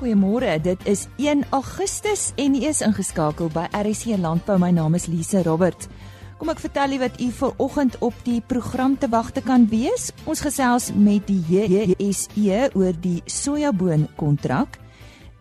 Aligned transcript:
Goeiemôre. 0.00 0.56
Dit 0.64 0.86
is 0.88 1.08
1 1.20 1.42
Augustus 1.50 2.30
en 2.40 2.54
u 2.54 2.60
is 2.64 2.78
ingeskakel 2.80 3.50
by 3.52 3.66
RSC 3.76 4.16
Landbou. 4.16 4.56
My 4.56 4.70
naam 4.72 4.94
is 4.96 5.04
Lise 5.12 5.42
Robert. 5.44 5.90
Kom 6.40 6.48
ek 6.48 6.62
vertel 6.62 6.94
u 6.96 6.98
wat 7.02 7.18
u 7.20 7.26
vir 7.36 7.58
oggend 7.60 7.98
op 8.00 8.22
die 8.24 8.38
program 8.40 8.94
te 8.96 9.10
wagte 9.12 9.42
kan 9.44 9.66
wees. 9.68 10.08
Ons 10.24 10.40
gesels 10.40 10.86
met 10.96 11.28
die 11.28 11.42
JSE 11.52 12.70
oor 12.72 12.96
die 12.96 13.20
sojaboon 13.28 14.06
kontrak. 14.16 14.78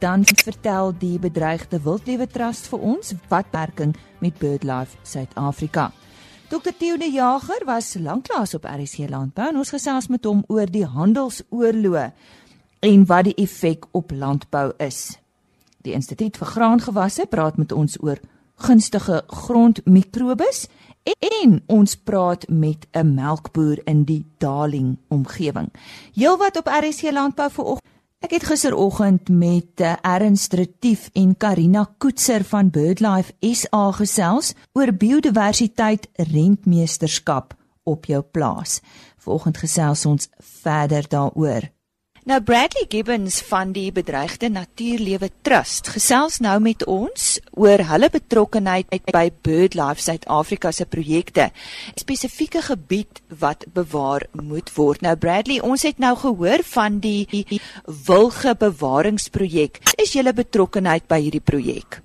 Dan 0.04 0.28
vertel 0.28 0.92
die 1.00 1.16
bedreigde 1.24 1.80
wildlewe 1.80 2.28
trust 2.28 2.68
vir 2.68 2.84
ons 2.84 3.16
wat 3.32 3.48
werking 3.56 3.96
met 4.20 4.36
BirdLife 4.44 5.00
Suid-Afrika. 5.08 5.88
Dr 6.52 6.76
Theo 6.76 6.98
de 6.98 7.08
Jager 7.14 7.64
was 7.64 7.96
lanklaas 7.96 8.58
op 8.60 8.68
RSC 8.68 9.08
Landbou 9.08 9.54
en 9.54 9.64
ons 9.64 9.72
gesels 9.72 10.12
met 10.12 10.28
hom 10.28 10.44
oor 10.52 10.68
die 10.68 10.84
handelsoorloë 10.84 12.10
en 12.80 13.06
wat 13.06 13.24
die 13.24 13.36
effek 13.36 13.86
op 13.92 14.12
landbou 14.12 14.72
is. 14.78 15.20
Die 15.84 15.94
Instituut 15.94 16.38
vir 16.38 16.48
Graangewasse 16.48 17.26
praat 17.30 17.58
met 17.58 17.72
ons 17.72 17.98
oor 18.04 18.20
gunstige 18.60 19.24
grondmikrobes 19.28 20.68
en 21.44 21.62
ons 21.68 21.96
praat 21.96 22.48
met 22.50 22.88
'n 22.92 23.14
melkboer 23.14 23.80
in 23.86 24.04
die 24.04 24.26
Darling 24.38 24.98
omgewing. 25.08 25.72
Heelwat 26.14 26.58
op 26.58 26.68
RSC 26.68 27.12
Landbou 27.12 27.50
vanoggend. 27.52 27.88
Ek 28.20 28.32
het 28.32 28.44
gisteroggend 28.44 29.30
met 29.30 29.80
eh, 29.80 29.94
Ernst 30.02 30.54
Retief 30.54 31.10
en 31.14 31.38
Karina 31.38 31.94
Koetser 31.98 32.44
van 32.44 32.70
BirdLife 32.70 33.34
SA 33.40 33.92
gesels 33.92 34.54
oor 34.74 34.92
biodiversiteit 34.94 36.10
rentmeesterskap 36.14 37.56
op 37.84 38.06
jou 38.06 38.22
plaas. 38.22 38.82
Vanoggend 39.18 39.58
gesels 39.58 40.06
ons 40.06 40.30
verder 40.40 41.08
daaroor. 41.08 41.79
Nou 42.30 42.38
Bradley 42.46 42.86
Gibbons 42.86 43.40
van 43.48 43.72
die 43.74 43.88
Bedreigde 43.90 44.52
Natuurlewe 44.54 45.32
Trust 45.42 45.88
gesels 45.96 46.36
nou 46.46 46.60
met 46.62 46.84
ons 46.86 47.24
oor 47.58 47.82
hulle 47.90 48.10
betrokkeheid 48.14 49.08
by 49.10 49.24
BirdLife 49.48 50.04
Suid-Afrika 50.06 50.70
se 50.70 50.86
projekte. 50.86 51.48
Spesifieke 51.98 52.62
gebied 52.68 53.24
wat 53.42 53.66
bewaar 53.74 54.28
moet 54.38 54.70
word. 54.76 55.02
Nou 55.02 55.16
Bradley, 55.18 55.58
ons 55.66 55.88
het 55.88 55.98
nou 55.98 56.14
gehoor 56.22 56.62
van 56.76 57.00
die 57.02 57.26
wilge 58.06 58.54
bewaringsprojek. 58.62 59.82
Is 59.98 60.14
julle 60.14 60.36
betrokkeheid 60.38 61.10
by 61.10 61.18
hierdie 61.24 61.42
projek? 61.42 61.98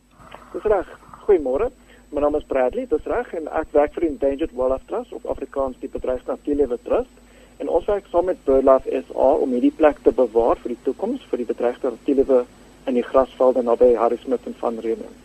Dis 0.54 0.64
reg. 0.72 0.88
Goeiemôre. 1.27 1.68
My 2.16 2.24
naam 2.24 2.40
is 2.40 2.48
Bradley, 2.48 2.88
dis 2.88 3.12
reg 3.12 3.28
en 3.36 3.52
ek 3.60 3.77
werk 3.77 3.92
vir 3.92 4.08
die 4.08 4.14
Endangered 4.14 4.56
Wildlife 4.56 4.88
Trust 4.88 5.12
of 5.12 5.28
Afrikaans 5.28 5.77
die 5.84 5.92
Bedreigde 5.92 6.32
Natuurlewe 6.32 6.80
Trust. 6.88 7.12
En 7.56 7.69
ons 7.69 7.84
werk 7.86 8.06
saam 8.10 8.24
met 8.24 8.44
BirdLife 8.44 9.02
SA 9.08 9.28
om 9.44 9.52
hierdie 9.55 9.74
plek 9.77 10.00
te 10.02 10.12
bewaar 10.12 10.58
vir 10.62 10.74
die 10.74 10.83
toekoms 10.86 11.22
vir 11.30 11.42
die 11.42 11.50
bedreigde 11.50 11.92
reptielewe 11.92 12.44
in 12.91 12.98
die 12.98 13.05
grasvelde 13.06 13.62
naby 13.62 13.94
Harrismith 13.94 14.46
en 14.46 14.56
Van 14.58 14.78
Riemen. 14.78 15.22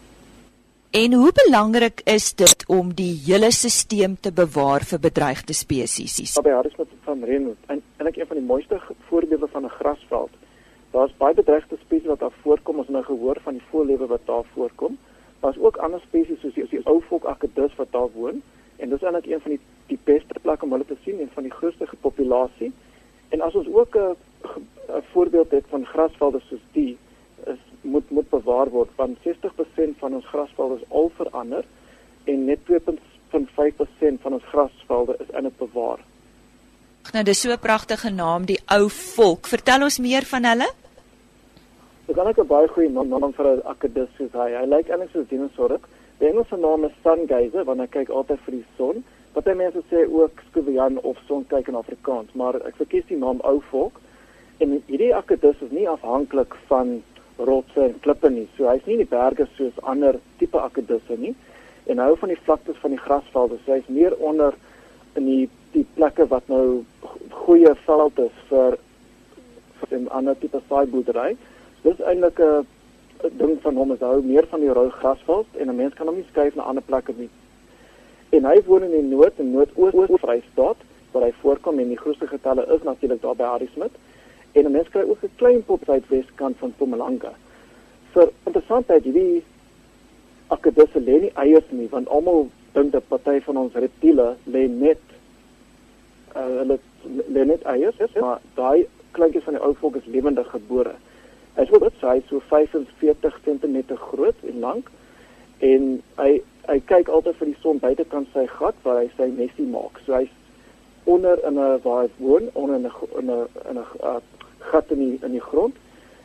En 0.91 1.13
hoe 1.13 1.31
belangrik 1.45 2.02
is 2.09 2.31
dit 2.33 2.63
om 2.67 2.94
die 2.97 3.13
hele 3.25 3.52
stelsel 3.53 4.16
te 4.21 4.31
bewaar 4.33 4.86
vir 4.91 4.99
bedreigde 4.99 5.53
spesies? 5.53 6.36
Naby 6.38 6.53
Harrismith 6.55 6.94
en 6.95 7.03
Van 7.05 7.23
Riemen. 7.23 7.58
En 7.67 7.81
eintlik 7.97 8.21
een 8.21 8.30
van 8.31 8.38
die 8.38 8.45
mooiste 8.45 8.80
voorbeelde 9.09 9.47
van 9.47 9.66
'n 9.66 9.75
grasveld. 9.80 10.30
Daar's 10.91 11.14
baie 11.17 11.33
bedreigde 11.33 11.77
spesies 11.81 12.08
wat 12.08 12.19
daar 12.19 12.38
voorkom, 12.41 12.77
ons 12.77 12.88
het 12.88 12.95
nou 12.95 13.05
gehoor 13.05 13.38
van 13.43 13.53
die 13.53 13.67
voëllewe 13.69 14.08
wat 14.08 14.25
daar 14.25 14.45
voorkom. 14.53 14.97
Daar's 15.39 15.58
ook 15.58 15.77
ander 15.77 15.99
spesies 15.99 16.39
soos 16.39 16.53
die, 16.53 16.66
die 16.69 16.86
ou 16.86 17.02
volk 17.08 17.25
akedus 17.25 17.75
wat 17.75 17.91
daar 17.91 18.09
woon 18.14 18.41
en 18.75 18.89
dis 18.89 19.02
eintlik 19.02 19.25
een 19.25 19.41
van 19.41 19.52
die 19.52 19.61
beste 20.11 20.39
plek 20.41 20.63
om 20.63 20.75
hulle 20.75 20.88
te 20.89 20.97
sien 21.03 21.19
en 21.19 21.29
van 21.33 21.47
die 21.47 21.57
grootste 21.59 21.88
populasie. 22.02 22.71
En 23.29 23.41
as 23.45 23.55
ons 23.55 23.67
ook 23.67 23.95
'n 23.95 24.15
'n 24.97 25.03
voorbeeld 25.13 25.52
het 25.52 25.65
van 25.69 25.85
grasvelde 25.85 26.41
soos 26.49 26.65
die 26.71 26.97
is 27.45 27.61
moet 27.81 28.09
moet 28.09 28.30
bewaar 28.30 28.69
word 28.69 28.89
want 28.95 29.17
60% 29.23 29.97
van 29.99 30.14
ons 30.14 30.25
grasvelde 30.25 30.75
is 30.75 30.89
al 30.89 31.11
verander 31.15 31.65
en 32.23 32.45
net 32.45 32.59
2.5% 32.65 34.21
van 34.21 34.33
ons 34.33 34.47
grasvelde 34.53 35.15
is 35.20 35.36
in 35.37 35.45
'n 35.45 35.53
bewaar. 35.58 35.99
Nou 37.14 37.23
dis 37.23 37.41
so 37.41 37.52
'n 37.52 37.59
pragtige 37.59 38.09
naam 38.09 38.45
die 38.45 38.59
ou 38.65 38.89
volk. 38.89 39.47
Vertel 39.47 39.83
ons 39.83 39.99
meer 39.99 40.23
van 40.23 40.43
hulle. 40.43 40.70
Dis 42.05 42.15
dan 42.15 42.27
'n 42.27 42.47
baie 42.47 42.67
goeie 42.67 42.89
naam, 42.89 43.08
naam 43.08 43.33
vir 43.33 43.45
'n 43.45 43.61
akedus 43.65 44.09
soos 44.17 44.31
hy. 44.31 44.49
Hy 44.59 44.65
lyk 44.65 44.89
eintlik 44.89 45.09
soos 45.11 45.27
dinosourus. 45.27 45.81
Die 46.17 46.27
Engelse 46.27 46.58
naam 46.58 46.83
is 46.83 46.91
sungazer 47.03 47.64
want 47.64 47.80
hy 47.80 47.87
kyk 47.87 48.09
altyd 48.09 48.39
vir 48.45 48.53
die 48.53 48.65
son. 48.77 49.03
Party 49.33 49.53
mense 49.53 49.81
sê 49.89 50.05
ook 50.09 50.41
skuwian 50.47 50.97
of 50.99 51.17
sonkyk 51.27 51.67
in 51.67 51.75
Afrikaans, 51.77 52.31
maar 52.33 52.55
ek 52.65 52.79
verkies 52.81 53.05
die 53.11 53.17
naam 53.17 53.41
ou 53.45 53.59
volk. 53.69 53.99
En 54.57 54.73
hierdie 54.87 55.11
akedus 55.15 55.61
is 55.65 55.73
nie 55.75 55.85
afhanklik 55.89 56.55
van 56.71 56.95
rotse 57.37 57.83
en 57.83 57.99
klippe 58.01 58.31
nie. 58.33 58.47
So 58.57 58.65
hy's 58.71 58.85
nie 58.87 58.97
in 58.97 59.03
die 59.03 59.11
berge 59.11 59.45
soos 59.53 59.77
ander 59.91 60.17
tipe 60.41 60.57
akedusse 60.59 61.17
nie. 61.21 61.35
En 61.85 62.01
hou 62.01 62.15
van 62.17 62.33
die 62.33 62.41
vlaktes 62.41 62.81
van 62.81 62.95
die 62.95 63.01
grasvelde. 63.03 63.59
So 63.65 63.77
hy's 63.77 63.87
meer 63.87 64.17
onder 64.17 64.57
in 65.19 65.29
die 65.29 65.45
die 65.75 65.85
plekke 65.93 66.25
wat 66.31 66.47
nou 66.49 66.81
goeie 67.45 67.75
veld 67.85 68.19
is 68.25 68.37
vir 68.49 68.79
vir 69.81 69.97
'n 69.99 70.07
ander 70.09 70.35
tipe 70.39 70.61
saaiboerdery. 70.69 71.37
Dis 71.83 72.01
eintlik 72.01 72.39
'n 72.39 72.65
ding 73.37 73.61
van 73.61 73.75
hom 73.75 73.91
is 73.91 73.99
hou 73.99 74.21
meer 74.23 74.47
van 74.47 74.59
die 74.59 74.73
rou 74.73 74.89
grasveld 74.89 75.47
en 75.59 75.69
'n 75.69 75.75
mens 75.75 75.93
kan 75.93 76.07
hom 76.07 76.15
nie 76.15 76.25
skuif 76.31 76.55
na 76.55 76.63
ander 76.63 76.83
plekke 76.83 77.13
nie 77.17 77.29
en 78.29 78.45
hy 78.45 78.61
woon 78.65 78.83
in 78.83 78.91
die 78.91 79.15
noord 79.15 79.39
en 79.41 79.51
noordoos 79.51 80.21
Vrystaat 80.21 80.81
waar 81.11 81.25
hy 81.25 81.31
voorkom 81.41 81.79
en 81.81 81.89
die 81.89 81.97
grootste 81.97 82.27
getalle 82.29 82.65
is 82.75 82.83
natuurlik 82.85 83.21
daar 83.21 83.35
by 83.35 83.47
Harrismith 83.49 83.95
en 84.53 84.65
'n 84.65 84.71
mens 84.71 84.89
kry 84.89 85.01
ook 85.01 85.23
'n 85.23 85.35
klein 85.35 85.63
pop 85.65 85.89
uit 85.89 86.07
Weskant 86.07 86.57
van 86.57 86.69
Mpumalanga. 86.69 87.33
Vir 88.13 88.29
interessantheid 88.45 89.03
hierdie 89.03 89.43
akedisse 90.47 90.99
lê 90.99 91.19
nie 91.21 91.31
eiers 91.33 91.69
nie 91.69 91.87
want 91.89 92.07
almal 92.07 92.47
dink 92.73 92.91
dat 92.91 93.07
party 93.07 93.39
van 93.41 93.57
ons 93.57 93.73
reptiele 93.73 94.35
lê 94.43 94.67
net 94.67 95.01
uh, 96.35 96.45
hulle 96.61 96.79
lê 97.33 97.45
net 97.45 97.63
eiers 97.63 97.95
maar 98.19 98.41
daai 98.55 98.87
kleintjies 99.11 99.43
van 99.43 99.53
die 99.53 99.63
ou 99.63 99.73
volk 99.73 99.95
is 99.95 100.05
lewendig 100.05 100.49
gebore. 100.49 100.93
Hy 101.55 101.61
is 101.61 101.71
ook 101.71 101.85
baie 102.01 102.21
so 102.27 102.39
45 102.39 103.39
cm 103.45 103.95
groot 103.95 104.35
en 104.43 104.59
lank 104.59 104.89
en 105.59 106.02
hy 106.17 106.42
hy 106.70 106.80
kyk 106.86 107.09
altyd 107.09 107.36
vir 107.39 107.47
die 107.47 107.61
son 107.61 107.80
buitekant 107.81 108.27
sy 108.33 108.45
gat 108.47 108.75
waar 108.83 109.02
hy 109.02 109.08
sy 109.17 109.27
nesie 109.33 109.65
maak. 109.65 109.97
So 110.05 110.14
hy's 110.14 110.33
onder 111.05 111.39
in 111.47 111.58
'n 111.59 111.80
waar 111.83 112.03
hy 112.03 112.09
woon, 112.17 112.49
onder 112.53 112.75
in 112.75 112.86
'n 112.86 112.92
in 113.20 113.31
'n 113.31 113.47
in 113.70 113.77
'n 113.77 113.86
uh, 114.03 114.21
gat 114.59 114.92
in 114.92 114.99
die 114.99 115.20
in 115.25 115.31
die 115.31 115.47
grond 115.49 115.75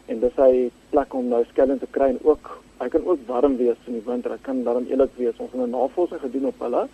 en 0.06 0.21
dis 0.21 0.37
hy 0.37 0.71
plek 0.91 1.15
om 1.15 1.28
nou 1.28 1.45
skelm 1.53 1.78
te 1.78 1.89
kry 1.91 2.09
en 2.09 2.19
ook 2.22 2.50
hy 2.81 2.89
kan 2.89 3.06
ook 3.06 3.21
warm 3.27 3.56
wees 3.56 3.81
in 3.87 3.93
die 3.93 4.06
winter. 4.06 4.31
Hy 4.31 4.43
kan 4.43 4.65
daarom 4.65 4.87
eerlik 4.91 5.11
wees. 5.17 5.39
Ons 5.39 5.53
het 5.53 5.61
'n 5.61 5.71
navorsing 5.71 6.21
gedoen 6.21 6.47
op 6.47 6.61
hulle 6.61 6.89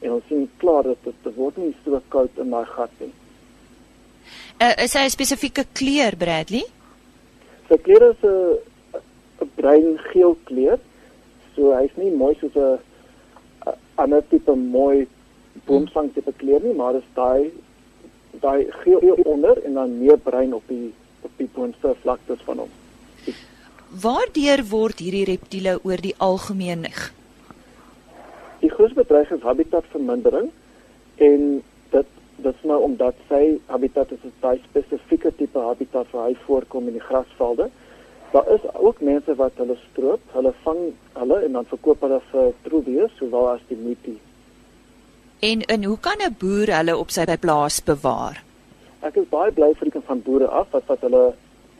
en 0.00 0.12
ons 0.12 0.26
sien 0.28 0.50
klaar 0.56 0.82
dat 0.82 1.04
dit 1.04 1.14
te 1.22 1.32
word 1.34 1.56
nie 1.56 1.74
so 1.84 2.02
koud 2.08 2.30
in 2.38 2.50
daai 2.50 2.64
gat 2.64 2.90
nie. 2.98 3.12
Uh, 4.60 4.74
is 4.84 4.94
hy 4.94 5.04
'n 5.04 5.10
spesifieke 5.10 5.64
kleur 5.72 6.16
Bradley? 6.16 6.64
Sy 7.68 7.76
kleur 7.76 8.10
is 8.10 8.22
'n 8.22 8.58
'n 9.40 9.50
bruin 9.54 9.98
geel 9.98 10.36
kleur. 10.44 10.78
So 11.58 11.74
hy's 11.74 11.94
nie 11.98 12.12
mooi 12.14 12.36
soos 12.38 12.54
'n 12.54 12.78
ander 13.98 14.22
tipe 14.30 14.54
mooi 14.54 15.08
boomslang 15.66 16.12
tipe 16.14 16.32
kleur 16.38 16.62
nie, 16.62 16.74
maar 16.74 16.92
dis 16.92 17.08
daai 17.14 17.50
daai 18.40 18.70
geel 18.84 19.18
onder 19.24 19.58
en 19.66 19.74
dan 19.74 19.98
meer 19.98 20.18
bruin 20.18 20.54
op 20.54 20.62
die 20.68 20.92
op 21.26 21.32
die 21.36 21.48
boonste 21.54 21.94
vlaktes 22.02 22.44
van 22.46 22.62
hom. 22.62 22.70
Waardeur 24.02 24.62
word 24.70 25.02
hierdie 25.02 25.24
reptiele 25.24 25.78
oor 25.82 26.00
die 26.04 26.14
algemeen? 26.18 26.86
Die 28.60 28.70
grootste 28.70 29.00
bedreiging 29.00 29.40
is 29.40 29.48
habitatvermindering 29.50 30.50
en 31.16 31.44
dit 31.90 32.14
dit 32.38 32.54
is 32.54 32.66
nou 32.70 32.78
omdat 32.86 33.18
sy 33.28 33.58
habitat 33.66 34.14
is 34.14 34.22
'n 34.24 34.32
baie 34.40 34.60
spesifieke 34.70 35.34
tipe 35.36 35.58
habitat 35.58 36.06
waar 36.12 36.28
hy 36.28 36.36
voorkom 36.46 36.86
in 36.86 37.00
die 37.00 37.08
grasvelde. 37.10 37.70
Daar 38.32 38.48
is 38.54 38.64
ook 38.74 39.00
mense 39.00 39.34
wat 39.34 39.52
hulle 39.56 39.76
stroop, 39.90 40.20
hulle 40.32 40.52
vang 40.62 40.80
hulle 41.12 41.38
en 41.44 41.52
dan 41.52 41.64
verkoop 41.64 42.00
hulle 42.04 42.20
vir 42.30 42.50
troebees 42.62 43.14
sowel 43.16 43.48
as 43.54 43.62
die 43.68 43.78
mutie. 43.80 44.18
En 45.40 45.62
en 45.62 45.84
hoe 45.84 45.98
kan 46.00 46.20
'n 46.26 46.36
boer 46.38 46.76
hulle 46.76 46.96
op 46.96 47.10
sy 47.10 47.24
plaas 47.36 47.80
bewaar? 47.80 48.42
Ek 49.00 49.16
is 49.16 49.28
baie 49.30 49.52
bly 49.52 49.74
vir 49.74 49.90
die 49.90 50.00
van 50.06 50.22
boere 50.22 50.46
af 50.46 50.66
wat 50.70 50.86
wat 50.86 51.00
hulle 51.00 51.34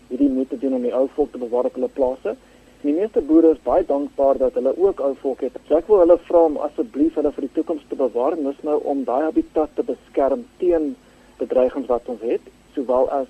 hierdie 0.09 0.31
moeite 0.31 0.59
doen 0.59 0.75
om 0.75 0.83
die 0.83 0.95
ou 0.95 1.09
volk 1.15 1.33
te 1.33 1.39
bewaar 1.39 1.65
op 1.65 1.75
hulle 1.75 1.89
plase. 1.89 2.37
Die 2.83 2.93
meeste 2.93 3.21
boere 3.21 3.51
is 3.51 3.63
baie 3.65 3.85
dankbaar 3.87 4.39
dat 4.39 4.55
hulle 4.55 4.73
ook 4.77 5.01
ou 5.01 5.15
volk 5.23 5.41
het. 5.41 5.57
So 5.69 5.77
ek 5.77 5.89
wil 5.89 5.99
hulle 6.05 6.19
vra 6.29 6.45
om 6.45 6.57
asseblief 6.57 7.15
hulle 7.19 7.33
vir 7.33 7.47
die 7.47 7.55
toekoms 7.57 7.83
te 7.89 7.99
bewaar 7.99 8.37
en 8.37 8.45
dis 8.45 8.63
nou 8.63 8.79
om 8.93 9.05
daai 9.05 9.25
habitat 9.25 9.75
te 9.75 9.83
beskerm 9.83 10.45
teen 10.59 10.95
bedreigings 11.41 11.89
wat 11.91 12.07
ons 12.07 12.23
het, 12.23 12.41
sowel 12.75 13.11
as 13.11 13.27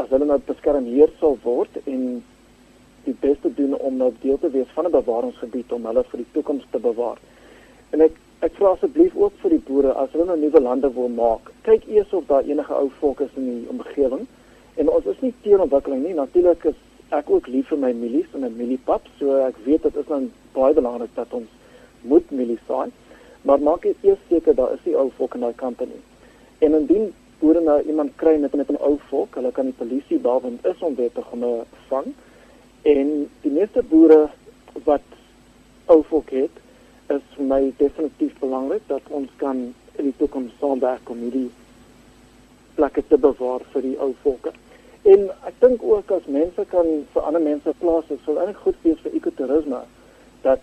as 0.00 0.08
hulle 0.14 0.28
nou 0.28 0.38
beskerm 0.46 0.86
hier 0.86 1.10
sal 1.20 1.36
word 1.42 1.78
en 1.84 2.02
die 3.08 3.16
beste 3.20 3.50
doen 3.54 3.74
om 3.74 3.96
nou 3.98 4.12
deel 4.22 4.38
te 4.38 4.50
wees 4.54 4.70
van 4.76 4.86
'n 4.86 4.94
bewaringsgebied 4.94 5.72
om 5.72 5.86
hulle 5.90 6.04
vir 6.10 6.18
die 6.22 6.32
toekoms 6.32 6.66
te 6.70 6.78
bewaar. 6.78 7.18
En 7.92 8.00
ek 8.06 8.18
ek 8.46 8.54
vra 8.54 8.70
asseblief 8.72 9.16
ook 9.16 9.32
vir 9.42 9.50
die 9.50 9.64
boere 9.68 9.92
as 9.98 10.12
hulle 10.14 10.24
nou 10.28 10.36
nuwe 10.38 10.60
lande 10.60 10.90
wil 10.94 11.08
maak, 11.08 11.50
kyk 11.66 11.88
eers 11.88 12.12
of 12.12 12.26
daar 12.26 12.46
enige 12.46 12.74
ou 12.74 12.90
volk 13.00 13.20
is 13.20 13.34
in 13.36 13.46
die 13.48 13.68
omgewing. 13.68 14.26
En 14.76 14.90
ons 14.90 15.06
is 15.10 15.20
nie 15.20 15.32
teen 15.42 15.60
ontwikkeling 15.60 16.04
nie. 16.04 16.14
Natuurlik 16.14 16.64
is 16.64 16.78
ek 17.10 17.30
ook 17.30 17.48
lief 17.48 17.68
vir 17.72 17.78
my 17.78 17.92
mielies 17.92 18.34
en 18.34 18.40
my 18.40 18.50
mieliepap, 18.54 19.08
so 19.18 19.40
ek 19.46 19.56
weet 19.64 19.82
dit 19.82 19.96
is 19.96 20.06
dan 20.06 20.30
baie 20.54 20.74
belangrik 20.74 21.10
dat 21.14 21.32
ons 21.32 21.48
moet 22.02 22.30
mielies 22.30 22.62
saai. 22.68 22.90
Maar 23.42 23.58
maak 23.58 23.88
eers 23.88 24.22
seker 24.28 24.54
daar 24.54 24.76
is 24.76 24.84
die 24.84 24.96
ou 24.96 25.08
volk 25.16 25.34
in 25.34 25.46
daai 25.46 25.56
company. 25.56 25.98
En 26.58 26.74
indien 26.74 27.10
boere 27.38 27.60
nou 27.60 27.82
iemand 27.82 28.16
kry 28.16 28.36
met 28.38 28.54
met 28.54 28.70
'n 28.70 28.80
ou 28.80 28.96
volk, 29.08 29.34
hulle 29.34 29.52
kan 29.52 29.64
die 29.64 29.78
polisie 29.78 30.20
daar 30.20 30.40
want 30.40 30.66
is 30.66 30.80
onwettig 30.80 31.30
om 31.30 31.44
'n 31.44 31.64
vang. 31.88 32.06
En 32.82 33.30
die 33.40 33.50
meeste 33.50 33.82
boere 33.82 34.28
wat 34.84 35.06
ou 35.86 36.02
volk 36.02 36.30
het, 36.30 36.54
is 37.08 37.22
vir 37.36 37.44
my 37.44 37.72
definitief 37.76 38.38
belangrik 38.38 38.82
dat 38.86 39.02
ons 39.08 39.28
kan 39.36 39.74
in 39.96 40.04
die 40.04 40.16
toekoms 40.16 40.52
saamwerk 40.60 41.10
om 41.10 41.18
hierdie 41.18 41.50
plekke 42.74 43.02
te 43.08 43.18
bewaar 43.18 43.64
vir 43.72 43.82
die 43.82 43.96
ou 43.98 44.12
volke. 44.22 44.52
En 45.02 45.30
ek 45.48 45.54
dink 45.62 45.82
ook 45.82 46.10
as 46.10 46.26
mense 46.26 46.64
kan 46.70 46.90
vir 47.12 47.22
ander 47.22 47.42
mense 47.42 47.74
plaas, 47.78 48.06
dit 48.08 48.20
sal 48.24 48.38
eintlik 48.38 48.60
goed 48.66 48.82
wees 48.82 49.00
vir 49.04 49.16
ekotourisme 49.20 49.80
dat 50.42 50.60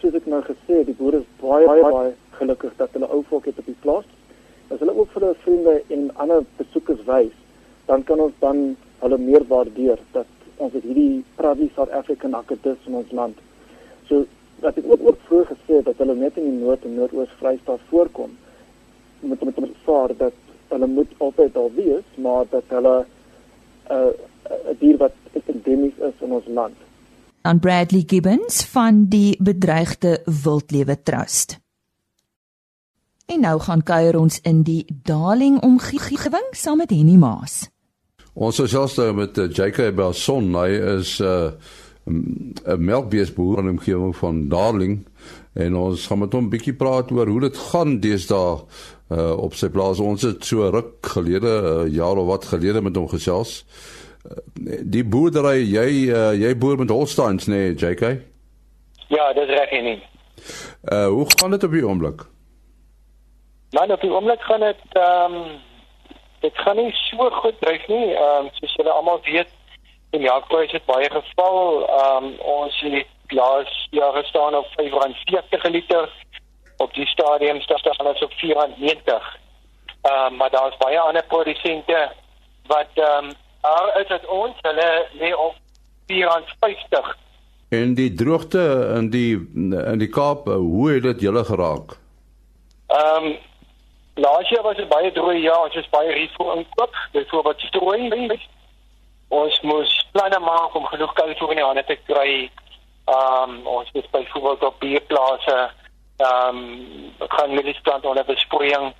soos 0.00 0.16
ek 0.16 0.26
nou 0.26 0.40
gesê 0.46 0.80
het, 0.80 0.86
die 0.88 0.96
boere 0.96 1.20
is 1.20 1.28
baie 1.42 1.66
baie, 1.66 1.82
baie 1.82 2.14
gelukkig 2.38 2.72
dat 2.80 2.96
hulle 2.96 3.10
ou 3.12 3.20
volk 3.28 3.50
het 3.50 3.58
op 3.58 3.68
die 3.68 3.76
plaas. 3.84 4.08
As 4.70 4.78
hulle 4.78 4.96
ook 4.96 5.10
vir 5.14 5.22
hulle 5.26 5.38
vriende 5.44 5.76
en 5.96 6.10
ander 6.24 6.44
besoekers 6.58 7.04
wys, 7.06 7.36
dan 7.86 8.04
kan 8.06 8.20
ons 8.20 8.36
dan 8.42 8.76
hulle 9.00 9.18
meer 9.18 9.46
waardeer 9.48 9.98
dat 10.12 10.28
ons 10.56 10.72
het 10.76 10.84
hierdie 10.84 11.24
proudly 11.36 11.70
South 11.74 11.90
African 11.90 12.36
akkedis 12.38 12.86
in 12.86 12.98
ons 13.00 13.12
land. 13.16 13.38
So 14.08 14.26
wat 14.60 14.76
ek 14.78 14.90
ook 14.90 15.06
ook 15.08 15.22
vroeër 15.28 15.48
gesê 15.54 15.80
het 15.80 15.88
dat 15.88 16.02
hulle 16.02 16.14
net 16.14 16.36
in 16.36 16.50
die 16.50 16.58
Noord 16.60 16.84
en 16.84 16.94
Noordoos 16.98 17.32
Vrystaat 17.40 17.80
voorkom 17.92 18.36
met 19.20 19.42
met 19.44 19.72
vaar 19.84 20.12
dat 20.16 20.36
hulle 20.68 20.86
moet 20.86 21.10
altyd 21.18 21.54
daar 21.54 21.72
wees, 21.74 22.06
maar 22.16 22.44
dat 22.50 22.64
hulle 22.68 22.96
'n 23.00 23.94
uh, 23.94 24.12
'n 24.70 24.76
dier 24.78 24.96
wat 24.96 25.12
endemies 25.60 25.98
is 25.98 26.16
in 26.20 26.32
ons 26.32 26.46
land. 26.46 26.76
Aan 27.42 27.60
Bradley 27.60 28.04
Gibbons 28.06 28.64
van 28.64 29.06
die 29.08 29.36
Bedreigde 29.40 30.20
Wildlewe 30.24 31.02
Trust. 31.02 31.59
En 33.30 33.40
nou 33.40 33.60
gaan 33.62 33.82
kuier 33.86 34.16
ons 34.18 34.40
in 34.42 34.64
die 34.66 34.84
Darling 35.06 35.60
omgewing 35.62 36.46
saam 36.50 36.80
met 36.82 36.90
Henny 36.90 37.14
Maas. 37.14 37.68
Ons 38.34 38.58
is 38.58 38.72
selfs 38.72 38.96
daar 38.98 39.14
met 39.14 39.38
uh, 39.38 39.46
Jacob 39.54 39.94
Belson, 39.94 40.48
hy 40.58 40.70
is 40.98 41.20
'n 41.20 41.28
uh, 41.28 42.74
'n 42.74 42.84
melkbeesboer 42.84 43.58
in 43.58 43.68
die 43.68 43.76
omgewing 43.76 44.16
van 44.16 44.48
Darling 44.48 45.06
en 45.54 45.76
ons 45.76 46.06
gaan 46.06 46.18
met 46.18 46.32
hom 46.32 46.44
'n 46.44 46.50
bietjie 46.50 46.74
praat 46.74 47.12
oor 47.12 47.26
hoe 47.26 47.40
dit 47.40 47.56
gaan 47.56 48.00
deesdae 48.00 48.64
uh 49.10 49.36
op 49.38 49.54
sy 49.54 49.68
plaas. 49.68 50.00
Ons 50.00 50.22
het 50.22 50.44
so 50.44 50.70
ruk 50.70 51.06
gelede, 51.06 51.52
'n 51.62 51.86
uh, 51.86 51.94
jaar 51.94 52.16
of 52.16 52.26
wat 52.26 52.44
gelede 52.44 52.82
met 52.82 52.96
hom 52.96 53.08
gesels. 53.08 53.64
Uh, 54.26 54.82
die 54.82 55.04
boerdery, 55.04 55.62
jy 55.62 56.10
uh, 56.10 56.34
jy 56.34 56.56
boer 56.56 56.78
met 56.78 56.90
Holsteins, 56.90 57.46
nee, 57.46 57.74
JK? 57.74 58.02
Ja, 59.08 59.32
dis 59.32 59.48
reg 59.48 59.70
nie. 59.70 60.02
Uh 60.84 61.06
hoe 61.06 61.26
gaan 61.38 61.50
dit 61.50 61.64
op 61.64 61.72
die 61.72 61.86
oomblik? 61.86 62.26
Nou, 63.70 63.92
op 63.92 64.00
die 64.00 64.10
oomblik 64.10 64.42
gaan 64.42 64.60
dit 64.60 64.82
ehm 64.92 65.34
um, 65.34 65.58
dit 66.40 66.58
gaan 66.58 66.76
nie 66.76 66.92
so 66.92 67.30
goed 67.30 67.60
dryf 67.60 67.86
nie. 67.86 68.14
Ehm 68.14 68.44
um, 68.44 68.48
soos 68.52 68.74
julle 68.74 68.90
almal 68.90 69.20
weet, 69.22 69.48
die 70.10 70.20
melkprys 70.20 70.72
het 70.72 70.84
baie 70.84 71.10
geval. 71.10 71.86
Ehm 71.88 72.24
um, 72.24 72.32
ons 72.38 72.80
het 72.80 73.06
laas 73.28 73.88
jaar 73.90 74.12
gestaan 74.12 74.54
op 74.54 74.66
5.40 74.80 75.48
per 75.48 75.70
liter 75.70 76.08
op 76.76 76.94
die 76.94 77.06
stadium 77.06 77.60
staan 77.60 78.06
ons 78.06 78.22
op 78.22 78.32
490. 78.32 79.38
Ehm 80.02 80.32
uh, 80.32 80.38
maar 80.38 80.50
daar's 80.50 80.76
baie 80.76 81.00
ander 81.00 81.24
produsente 81.24 82.12
wat 82.66 82.90
ehm 82.94 83.24
um, 83.24 83.32
daar 83.60 84.00
is 84.00 84.08
dit 84.08 84.26
ons 84.26 84.54
hulle 84.60 85.06
lê 85.12 85.34
op 85.36 85.54
450. 86.06 87.16
En 87.68 87.94
die 87.94 88.12
droogte 88.14 88.92
in 88.96 89.10
die 89.10 89.34
in 89.54 89.98
die 89.98 90.08
Kaap, 90.08 90.46
hoe 90.46 90.90
het 90.90 91.02
dit 91.02 91.20
julle 91.20 91.44
geraak? 91.44 91.98
Ehm 92.86 93.24
um, 93.24 93.36
laas 94.14 94.48
jaar 94.48 94.62
was 94.62 94.76
dit 94.76 94.88
baie 94.88 95.12
droog 95.12 95.42
ja, 95.42 95.62
ons 95.62 95.74
het 95.74 95.90
baie 95.90 96.12
risiko 96.12 96.52
inkoop, 96.52 96.96
byvoorbeeld 97.12 97.60
strooi. 97.60 98.40
Ons 99.28 99.60
moes 99.60 100.06
planne 100.12 100.38
maak 100.38 100.74
om 100.74 100.86
genoeg 100.86 101.12
koue 101.12 101.34
voer 101.38 101.50
in 101.50 101.60
die 101.60 101.64
hande 101.64 101.84
te 101.84 101.98
kry. 102.06 102.50
Ehm 103.04 103.50
um, 103.50 103.66
ons 103.66 103.88
het 103.92 104.10
byvoorbeeld 104.10 104.64
op 104.64 104.78
bierplase 104.78 105.70
ehm 106.16 106.56
um, 106.56 107.28
gaan 107.28 107.54
mediese 107.54 107.80
plant 107.80 108.06
onder 108.06 108.24
besproeiing 108.24 108.92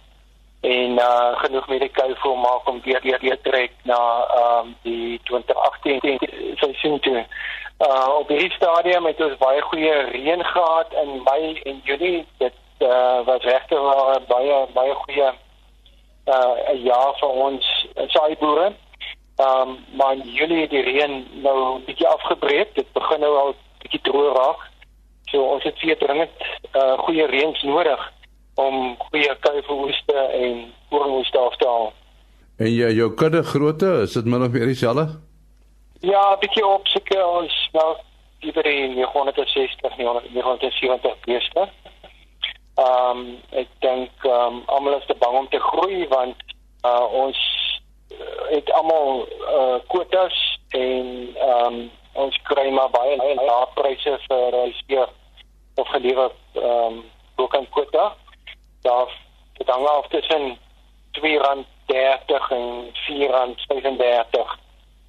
en 0.60 0.90
uh 0.98 1.38
genoeg 1.42 1.68
mediese 1.68 2.16
voer 2.22 2.38
maak 2.38 2.68
om 2.68 2.80
weer 2.84 3.00
weer 3.02 3.18
weer 3.20 3.40
trek 3.40 3.72
na 3.82 4.00
ehm 4.34 4.66
um, 4.66 4.76
die 4.82 5.20
2018 5.24 6.18
seisoen 6.54 7.00
toe. 7.00 7.26
Uh 7.78 8.08
op 8.18 8.28
hierdie 8.28 8.52
stadium 8.52 9.06
het 9.06 9.20
ons 9.20 9.36
baie 9.38 9.60
goeie 9.60 9.92
reën 10.14 10.44
gehad 10.44 10.92
in 11.02 11.22
Mei 11.22 11.60
en 11.62 11.80
Junie. 11.84 12.26
Dit 12.38 12.52
uh 12.82 13.26
was 13.26 13.42
regtig 13.42 13.78
baie 14.28 14.66
baie 14.74 14.94
goeie 14.94 15.32
uh 16.26 16.54
'n 16.74 16.82
jaar 16.82 17.12
vir 17.20 17.28
ons 17.28 17.86
saaiboere. 18.06 18.72
Ehm 19.36 19.68
um, 19.68 19.78
maar 19.96 20.12
in 20.12 20.30
Julie 20.30 20.60
het 20.60 20.70
die 20.70 20.82
reën 20.82 21.26
nou 21.42 21.80
bietjie 21.86 22.08
afgebreek. 22.08 22.74
Dit 22.74 22.92
begin 22.92 23.20
nou 23.20 23.36
al 23.36 23.54
bietjie 23.78 24.00
droog 24.00 24.36
raak. 24.36 24.60
So 25.30 25.42
ons 25.42 25.64
het 25.64 25.80
weer 25.80 25.98
dringend 25.98 26.30
uh 26.74 26.98
goeie 26.98 27.26
reëns 27.26 27.62
nodig 27.62 28.12
om 28.54 28.96
goeie 28.98 29.36
kuiveroeste 29.40 30.18
en 30.42 30.72
koringoeste 30.88 31.38
af 31.38 31.56
te 31.56 31.66
haal. 31.66 31.92
En 32.56 32.68
jy 32.68 32.90
jou 32.92 33.14
kudde 33.14 33.42
grootte, 33.42 33.90
is 34.04 34.12
dit 34.12 34.24
min 34.24 34.42
of 34.42 34.50
meer 34.52 34.66
dieselfde? 34.68 35.06
Ja, 36.00 36.36
bietjie 36.40 36.66
op 36.66 36.86
seker 36.86 37.26
ons 37.26 37.54
nou 37.72 37.96
iewers 38.40 38.66
in 38.66 38.94
960 38.94 39.96
970 39.96 41.16
beeste. 41.24 41.68
Ehm 42.80 43.18
um, 43.18 43.38
ek 43.50 43.68
dink 43.84 44.24
ehm 44.24 44.60
um, 44.60 44.62
almal 44.66 44.98
is 44.98 45.06
te 45.06 45.16
bang 45.18 45.36
om 45.38 45.48
te 45.48 45.60
groei 45.60 46.08
want 46.08 46.36
uh 46.84 47.06
ons 47.22 47.40
het 48.48 48.72
almal 48.72 49.26
uh 49.56 49.78
kwotas 49.92 50.36
en 50.68 51.08
ehm 51.36 51.66
um, 51.66 51.90
ons 52.12 52.36
kry 52.48 52.70
maar 52.70 52.90
baie 52.90 53.16
lae 53.18 53.66
pryse 53.74 54.14
vir 54.26 54.56
huisbeer 54.62 55.08
of 55.74 55.88
gelewer 55.88 56.32
ehm 56.54 56.86
um, 56.86 57.04
ook 57.36 57.56
aan 57.56 57.68
kwota. 57.68 58.14
Daar 58.80 59.08
het 59.52 59.68
hang 59.68 59.86
af 59.86 60.08
tussen 60.08 60.58
R2.30 61.18 62.48
en 62.48 62.66
R4.35 62.94 64.58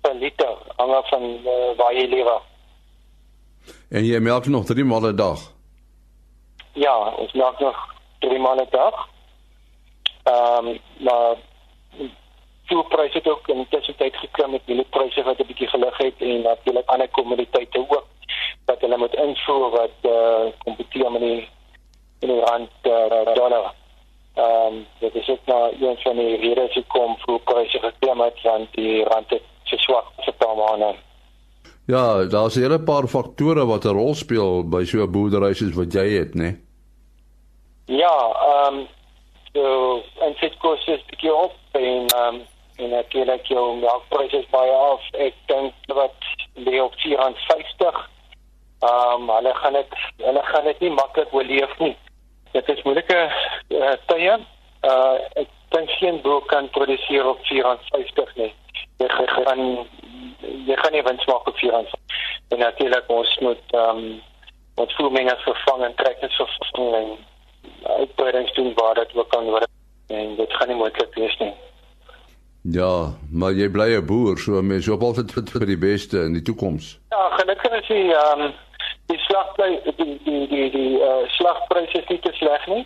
per 0.01 0.15
liter 0.15 0.57
hang 0.75 0.93
af 0.93 1.09
van 1.09 1.23
uh, 1.23 1.77
waar 1.77 1.93
jy 1.93 2.07
lewer. 2.09 2.41
En 3.89 4.05
jy 4.05 4.19
melk 4.19 4.45
nog 4.45 4.65
3 4.65 4.83
maal 4.83 5.07
'n 5.11 5.15
dag. 5.15 5.39
Ja, 6.73 7.13
ons 7.17 7.31
melk 7.31 7.59
nog 7.59 7.77
3 8.19 8.39
maal 8.39 8.55
'n 8.55 8.67
dag. 8.69 9.07
Ehm 10.23 10.67
um, 10.67 10.79
maar 10.97 11.35
die 12.67 12.83
pryse 12.83 13.17
het 13.17 13.27
ook 13.27 13.47
in 13.47 13.65
tussentyd 13.69 14.15
geklim 14.15 14.51
met 14.51 14.61
die 14.65 14.85
pryse 14.89 15.23
wat 15.23 15.39
'n 15.39 15.45
bietjie 15.45 15.67
gelig 15.67 15.97
het 15.97 16.13
en 16.17 16.41
natuurlik 16.41 16.89
ander 16.89 17.09
kommoditeite 17.09 17.77
ook 17.77 18.05
wat 18.65 18.81
hulle 18.81 18.97
moet 18.97 19.15
invoer 19.15 19.69
wat 19.69 19.97
eh 20.01 20.11
uh, 20.11 20.51
kompeteer 20.63 21.11
met 21.11 21.21
die 21.21 21.49
in 22.19 22.27
die 22.27 22.39
rand 22.39 22.71
uh, 22.81 23.33
dollar. 23.33 23.73
Ehm 24.33 24.73
um, 24.73 24.87
dit 24.99 25.15
is 25.15 25.29
ook 25.29 25.45
nou 25.45 25.75
een 25.81 25.97
van 25.97 26.15
die 26.15 26.37
redes 26.37 26.73
hoekom 26.73 27.17
voerpryse 27.17 27.79
geklim 27.79 28.19
het 28.19 28.41
want 28.41 28.73
die 28.73 29.03
rand 29.03 29.29
het 29.29 29.43
so 29.63 29.77
swak 29.77 30.05
vir 30.17 30.33
paar 30.33 30.55
maande. 30.55 30.95
Ja, 31.85 32.23
daar's 32.25 32.55
'n 32.55 32.61
hele 32.61 32.79
paar 32.79 33.07
faktore 33.07 33.65
wat 33.65 33.85
'n 33.85 33.95
rol 33.97 34.15
speel 34.15 34.63
by 34.69 34.83
so 34.85 35.03
'n 35.03 35.11
boerdery 35.11 35.53
soos 35.53 35.73
wat 35.73 35.93
jy 35.93 36.07
het, 36.19 36.33
né? 36.35 36.41
Nee? 36.41 37.97
Ja, 37.97 38.17
ehm 38.49 38.75
um, 38.75 38.87
so 39.53 40.01
en 40.21 40.35
dit 40.39 40.57
kos 40.57 40.87
is 40.87 41.05
bietjie 41.05 41.33
op 41.35 41.55
en 41.71 42.05
ehm 42.07 42.35
um, 42.35 42.41
en 42.75 42.89
natuurlik 42.89 43.45
jou 43.45 43.79
melkpryse 43.79 44.37
is 44.37 44.49
baie 44.49 44.71
af. 44.71 45.01
Ek 45.11 45.33
dink 45.45 45.73
wat 45.87 46.17
lê 46.55 46.81
op 46.81 46.93
450 46.95 48.09
Ehm 48.81 49.29
um, 49.29 49.35
hulle 49.35 49.53
gaan 49.53 49.73
dit 49.73 49.91
hulle 50.17 50.43
gaan 50.43 50.63
dit 50.63 50.79
nie 50.79 50.89
maklik 50.89 51.33
oorleef 51.33 51.77
nie. 51.77 51.97
Dit 52.51 52.69
is 52.69 52.81
moeilike 52.81 53.19
uh, 53.69 53.91
tye. 54.09 54.37
Uh 54.91 55.17
ek 55.41 55.51
dink 55.75 55.91
geen 55.99 56.17
boer 56.21 56.41
kan 56.49 56.69
produseer 56.69 57.27
op 57.29 57.43
450 57.45 58.31
nie. 58.35 58.49
Jy 58.97 59.09
gaan 59.35 59.61
jy 60.41 60.75
gaan 60.75 60.91
nie 60.91 61.03
wins 61.03 61.25
maak 61.25 61.47
op 61.47 61.57
450. 61.57 61.99
En 62.49 62.59
natuurlik 62.59 63.03
ons 63.07 63.37
moet 63.39 63.65
ehm 63.71 63.97
um, 63.97 64.21
wat 64.75 64.93
voermense 64.93 65.37
vervang 65.43 65.83
en 65.83 65.95
trekkers 65.95 66.35
vervang 66.35 66.95
en 66.95 67.09
uitbreidings 67.83 68.53
doen 68.53 68.73
waar 68.73 68.93
dit 68.93 69.15
ook 69.15 69.29
kan 69.29 69.43
word 69.43 69.67
en 70.07 70.35
dit 70.35 70.53
gaan 70.53 70.67
nie 70.67 70.77
moontlik 70.77 71.13
wees 71.15 71.37
nie. 71.37 71.53
Ja, 72.61 73.13
maar 73.31 73.51
jy 73.51 73.69
bly 73.69 73.95
'n 73.97 74.05
boer, 74.05 74.37
so 74.37 74.61
mens 74.61 74.85
hoop 74.85 75.01
altyd 75.01 75.31
vir 75.49 75.65
die 75.65 75.77
beste 75.77 76.17
in 76.17 76.33
die 76.33 76.41
toekoms. 76.41 76.99
Ja, 77.09 77.29
gelukkig 77.37 77.71
is 77.81 77.87
jy 77.87 78.01
ehm 78.13 78.41
um, 78.41 78.53
die 79.05 79.19
slagprys 79.27 79.83
die 79.83 80.19
die 80.23 80.47
die 80.47 80.69
die 80.71 80.95
uh, 81.01 81.27
slagpryse 81.27 81.97
is 82.01 82.07
nie 82.07 82.19
te 82.19 82.33
sleg 82.33 82.67
nie. 82.67 82.85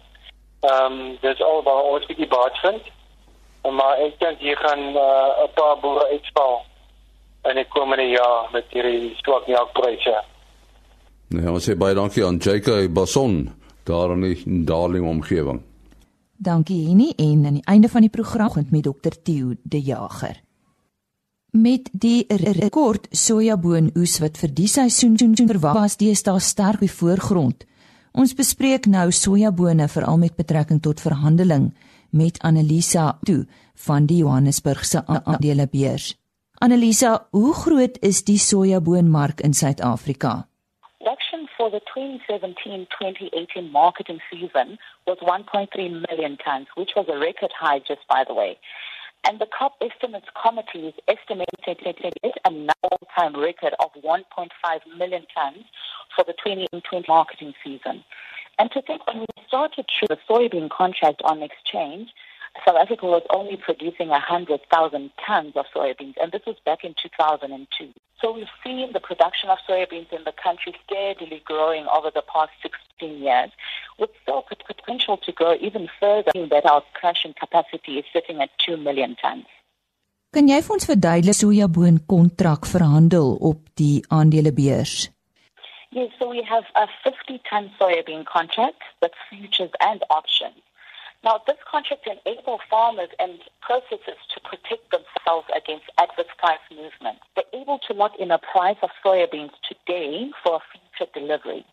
Ehm 0.59 0.91
um, 0.91 1.17
dis 1.21 1.41
al 1.41 1.63
waar 1.63 1.83
ons 1.83 2.05
bietjie 2.05 2.27
baat 2.27 2.57
vind. 2.59 2.81
Maar 3.71 3.97
ek 3.97 4.19
dink 4.19 4.41
jy 4.41 4.55
gaan 4.55 4.79
'n 4.79 4.95
uh, 4.95 5.49
paar 5.53 5.77
boere 5.81 6.07
uitval 6.07 6.65
in 7.49 7.59
die 7.59 7.67
komende 7.73 8.07
jaar 8.09 8.49
met 8.53 8.71
hierdie 8.73 9.13
swak 9.21 9.47
melkpryse. 9.47 10.15
Nee, 11.35 11.49
ons 11.51 11.65
sê 11.67 11.75
baie 11.77 11.95
dankie 11.97 12.25
aan 12.25 12.39
Jacob 12.41 12.93
Bason 12.93 13.49
daar 13.85 14.13
in 14.15 14.25
die 14.25 14.63
Darling 14.65 15.07
omgewing. 15.09 15.61
Dankie 16.37 16.87
Henny 16.87 17.13
en 17.17 17.45
aan 17.45 17.59
die 17.59 17.65
einde 17.65 17.89
van 17.89 18.01
die 18.01 18.09
program 18.09 18.65
met 18.69 18.83
Dr 18.83 19.15
Theo 19.23 19.53
De 19.63 19.81
Jager. 19.81 20.41
Met 21.51 21.89
die 21.93 22.25
rekord 22.27 23.07
sojaboon-oes 23.15 24.17
wat 24.19 24.37
vir 24.37 24.51
die 24.51 24.67
seisoen 24.67 25.15
verwag 25.47 25.77
was, 25.79 25.95
deesdae 25.95 26.39
sterk 26.39 26.81
in 26.83 26.91
voorgrond. 26.91 27.63
Ons 28.11 28.33
bespreek 28.35 28.89
nou 28.91 29.11
sojabone 29.11 29.87
veral 29.87 30.17
met 30.17 30.35
betrekking 30.35 30.81
tot 30.81 30.99
verhandeling 30.99 31.73
met 32.11 32.39
Annelisa 32.43 33.17
toe 33.23 33.45
van 33.87 34.05
die 34.05 34.17
Johannesburgse 34.17 35.05
aandelebeurs. 35.07 36.15
Annelisa, 36.63 37.27
hoe 37.31 37.53
groot 37.53 37.97
is 37.99 38.23
die 38.23 38.37
sojaboonmark 38.37 39.41
in 39.41 39.53
Suid-Afrika? 39.53 40.47
Production 40.99 41.49
for 41.57 41.69
the 41.69 41.81
2017-2018 41.91 43.71
marketing 43.71 44.21
season 44.31 44.77
was 45.05 45.17
1.3 45.19 45.67
million 46.07 46.37
tons, 46.37 46.67
which 46.75 46.91
was 46.95 47.07
a 47.09 47.19
record 47.19 47.51
high 47.59 47.79
just 47.79 48.07
by 48.07 48.23
the 48.27 48.33
way. 48.33 48.57
And 49.27 49.39
the 49.39 49.47
COP 49.57 49.73
estimates 49.81 50.27
committee 50.41 50.87
is 50.87 50.93
estimated 51.09 51.77
an 52.45 52.69
all-time 52.83 53.35
record 53.35 53.73
of 53.79 53.91
1.5 54.01 54.49
million 54.97 55.25
tons 55.35 55.65
for 56.15 56.23
the 56.23 56.33
2020 56.45 57.05
marketing 57.07 57.53
season. 57.63 58.03
And 58.57 58.71
to 58.71 58.81
think 58.81 59.05
when 59.07 59.19
we 59.19 59.43
started 59.45 59.85
through 59.91 60.07
the 60.07 60.19
soybean 60.29 60.69
contract 60.69 61.21
on 61.25 61.43
exchange, 61.43 62.09
South 62.65 62.77
Africa 62.81 63.05
was 63.05 63.21
only 63.29 63.57
producing 63.57 64.09
100,000 64.09 65.11
tons 65.23 65.53
of 65.55 65.65
soybeans, 65.75 66.15
and 66.19 66.31
this 66.31 66.41
was 66.47 66.55
back 66.65 66.83
in 66.83 66.95
2002. 67.01 67.93
So 68.19 68.33
we've 68.33 68.55
seen 68.63 68.91
the 68.91 68.99
production 68.99 69.49
of 69.49 69.59
soybeans 69.69 70.11
in 70.11 70.23
the 70.25 70.33
country 70.33 70.73
steadily 70.83 71.43
growing 71.45 71.85
over 71.95 72.09
the 72.09 72.23
past 72.23 72.51
16 72.63 73.21
years, 73.21 73.51
with 73.99 74.09
still 74.23 74.43
potential 74.65 75.17
to 75.17 75.31
grow 75.31 75.53
even 75.61 75.87
further, 75.99 76.31
that 76.49 76.65
our 76.65 76.81
crushing 76.93 77.35
capacity 77.39 77.99
is 77.99 78.05
sitting 78.11 78.41
at 78.41 78.49
2 78.65 78.77
million 78.77 79.15
tons. 79.21 79.45
Kan 80.33 80.49
jy 80.51 80.57
vir 80.65 80.73
ons 80.75 80.87
verduidelik 80.89 81.37
sojaboon 81.37 82.01
kontrak 82.11 82.65
verhandel 82.67 83.37
op 83.49 83.61
die 83.79 84.01
aandelebeurs? 84.11 85.05
Yes, 85.95 86.11
so 86.19 86.27
we 86.27 86.41
have 86.43 86.65
a 86.75 86.89
50 87.05 87.39
ton 87.47 87.69
soybean 87.79 88.25
contract 88.25 88.81
with 89.01 89.13
futures 89.29 89.71
and 89.79 90.03
options. 90.09 90.64
Now, 91.25 91.41
this 91.47 91.57
contract 91.69 92.07
enables 92.07 92.61
farmers 92.69 93.09
and 93.19 93.39
processors 93.67 94.21
to 94.35 94.39
protect 94.41 94.91
themselves 94.91 95.47
against 95.57 95.85
adverse 95.97 96.29
price 96.37 96.61
movements. 96.69 97.21
They're 97.35 97.59
able 97.59 97.79
to 97.87 97.93
lock 97.93 98.11
in 98.19 98.29
a 98.29 98.37
price 98.37 98.77
of 98.83 98.91
soybeans 99.03 99.49
today 99.67 100.29
for 100.43 100.57
a 100.57 100.59
future 100.69 101.11
delivery. 101.15 101.65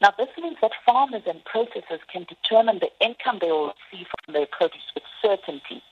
Now, 0.00 0.12
this 0.18 0.28
means 0.36 0.56
that 0.60 0.72
farmers 0.84 1.22
and 1.26 1.40
processors 1.44 2.00
can 2.12 2.26
determine 2.26 2.80
the 2.80 2.90
income 3.00 3.38
they 3.40 3.52
will 3.52 3.72
receive 3.92 4.08
from 4.24 4.34
their 4.34 4.46
produce 4.50 4.90
with 4.92 5.04
certainty. 5.22 5.82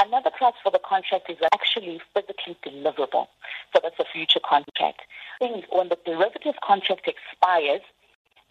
Another 0.00 0.30
price 0.30 0.54
for 0.62 0.72
the 0.72 0.80
contract 0.80 1.28
is 1.28 1.36
actually 1.52 2.00
physically 2.14 2.56
deliverable. 2.64 3.26
So 3.74 3.80
that's 3.82 3.98
a 4.00 4.06
future 4.10 4.40
contract. 4.40 5.02
When 5.38 5.90
the 5.90 5.98
derivative 6.06 6.54
contract 6.64 7.06
expires, 7.06 7.82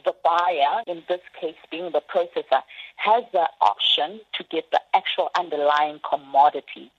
the 0.04 0.16
buyer, 0.24 0.84
in 0.88 1.04
this 1.08 1.22
case 1.40 1.56
being 1.70 1.92
the 1.92 2.02
processor, 2.02 2.62
has 2.98 3.24
the 3.32 3.48
option 3.62 4.22
to 4.34 4.44
get 4.50 4.70
the 4.72 4.82
actual 4.94 5.30
underlying 5.38 6.00
commodity. 6.08 6.92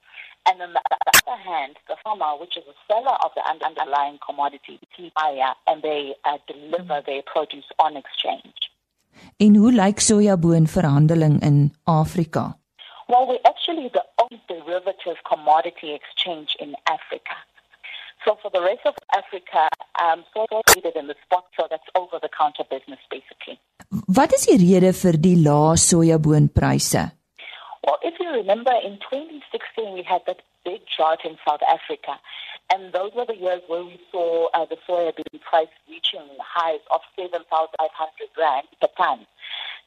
And 0.47 0.61
on 0.61 0.73
the 0.73 0.83
other 1.07 1.41
hand, 1.41 1.77
the 1.89 1.97
farmer, 2.03 2.37
which 2.41 2.57
is 2.57 2.65
the 2.65 2.75
seller 2.89 3.17
of 3.25 3.31
the 3.37 3.45
underlying 3.49 4.19
commodity, 4.27 4.81
is 4.99 5.13
buyer, 5.15 5.55
and 5.69 5.83
they 5.83 6.15
uh, 6.25 6.39
deliver 6.47 7.03
their 7.07 7.23
produce 7.23 7.69
on 7.79 7.97
exchange. 7.97 8.71
En 9.37 9.55
hoe 9.57 9.73
lyk 9.73 10.01
sojaboonverhandeling 10.01 11.43
in 11.43 11.75
Afrika? 11.85 12.57
Well, 13.09 13.27
we're 13.29 13.45
actually 13.45 13.89
the 13.93 14.05
only 14.17 14.41
derivative 14.49 15.19
commodity 15.29 15.93
exchange 15.93 16.57
in 16.59 16.75
Africa. 16.87 17.37
So 18.25 18.39
for 18.41 18.51
the 18.55 18.63
rest 18.63 18.87
of 18.87 18.95
Africa, 19.17 19.69
um, 20.01 20.25
traded 20.69 20.97
in 20.97 21.07
the 21.09 21.17
spot, 21.25 21.45
so 21.59 21.67
that's 21.69 21.89
over-the-counter 21.97 22.65
business 22.71 23.01
basically. 23.11 23.59
Wat 24.07 24.33
is 24.33 24.47
die 24.47 24.59
rede 24.63 24.93
vir 24.95 25.19
die 25.19 25.37
lae 25.37 25.77
sojaboonpryse? 25.77 27.03
Well, 27.85 27.99
if 28.03 28.15
you 28.21 28.31
remember, 28.31 28.73
in 28.85 28.99
2016 29.11 29.93
we 29.93 30.03
had 30.03 30.23
that 30.27 30.41
big 30.65 30.81
drought 30.97 31.25
in 31.25 31.37
South 31.47 31.61
Africa, 31.67 32.15
and 32.73 32.93
those 32.93 33.11
were 33.15 33.27
the 33.27 33.37
years 33.37 33.63
where 33.67 33.85
we 33.85 33.99
saw 34.11 34.49
uh, 34.55 34.65
the 34.71 34.79
soybean 34.89 35.41
price 35.43 35.75
reaching 35.89 36.23
highs 36.39 36.81
of 36.95 37.01
7,500 37.19 37.75
rand 38.39 38.67
per 38.81 38.89
ton. 38.97 39.27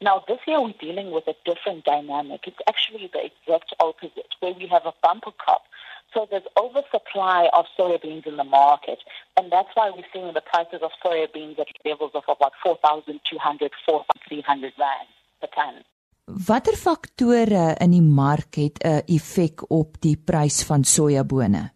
Now, 0.00 0.22
this 0.28 0.38
year 0.46 0.60
we're 0.60 0.74
dealing 0.80 1.10
with 1.10 1.26
a 1.26 1.34
different 1.44 1.84
dynamic. 1.84 2.42
It's 2.46 2.58
actually 2.68 3.10
the 3.12 3.24
exact 3.24 3.74
opposite, 3.80 4.34
where 4.40 4.52
we 4.52 4.66
have 4.66 4.84
a 4.84 4.92
bumper 5.02 5.32
crop 5.32 5.62
So 6.12 6.26
there's 6.30 6.48
oversupply 6.56 7.48
of 7.52 7.66
soybeans 7.78 8.26
in 8.26 8.36
the 8.36 8.44
market, 8.44 8.98
and 9.36 9.52
that's 9.52 9.68
why 9.74 9.90
we're 9.90 10.10
seeing 10.12 10.32
the 10.32 10.40
prices 10.40 10.80
of 10.82 10.90
soybeans 11.04 11.58
at 11.58 11.68
levels 11.84 12.12
of 12.14 12.22
about 12.28 12.52
4,200, 12.62 13.72
4,300 13.84 14.72
rand 14.78 15.08
per 15.40 15.48
ton. 15.54 15.82
Watter 16.48 16.74
faktore 16.74 17.76
in 17.78 17.90
die 17.90 18.02
mark 18.02 18.54
het 18.54 18.78
'n 18.82 19.02
effek 19.16 19.70
op 19.70 20.00
die 20.00 20.16
prys 20.16 20.64
van 20.64 20.84
sojabone? 20.84 21.72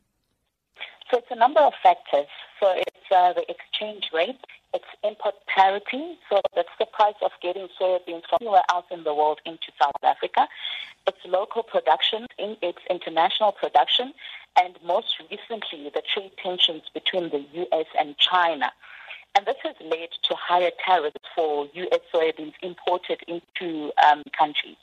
So 1.08 1.18
it's 1.18 1.30
a 1.30 1.34
number 1.34 1.62
of 1.62 1.74
factors. 1.74 2.32
So 2.58 2.66
it's 2.74 3.10
uh, 3.10 3.32
the 3.34 3.44
exchange 3.54 4.08
rate, 4.12 4.40
it's 4.72 4.84
import 5.02 5.34
parity, 5.46 6.18
so 6.28 6.40
that's 6.54 6.68
the 6.78 6.86
price 6.86 7.14
of 7.22 7.32
getting 7.42 7.68
soybeans 7.80 8.22
from 8.28 8.38
anywhere 8.40 8.62
else 8.70 8.86
in 8.90 9.04
the 9.04 9.14
world 9.14 9.40
into 9.44 9.72
South 9.80 9.92
Africa. 10.02 10.48
its 11.06 11.18
local 11.26 11.62
production, 11.62 12.26
its 12.38 12.78
international 12.88 13.52
production, 13.52 14.12
and 14.60 14.78
most 14.84 15.20
recently 15.30 15.90
the 15.92 16.02
trade 16.12 16.32
tensions 16.42 16.82
between 16.92 17.30
the 17.30 17.44
U.S. 17.52 17.86
and 17.98 18.16
China. 18.18 18.70
And 19.34 19.46
this 19.46 19.56
has 19.62 19.74
led 19.80 20.10
to 20.24 20.34
higher 20.34 20.70
tariffs 20.84 21.16
for 21.34 21.68
U.S. 21.72 22.00
soybeans 22.12 22.54
imported 22.62 23.20
into 23.26 23.92
um, 24.06 24.22
countries. 24.36 24.76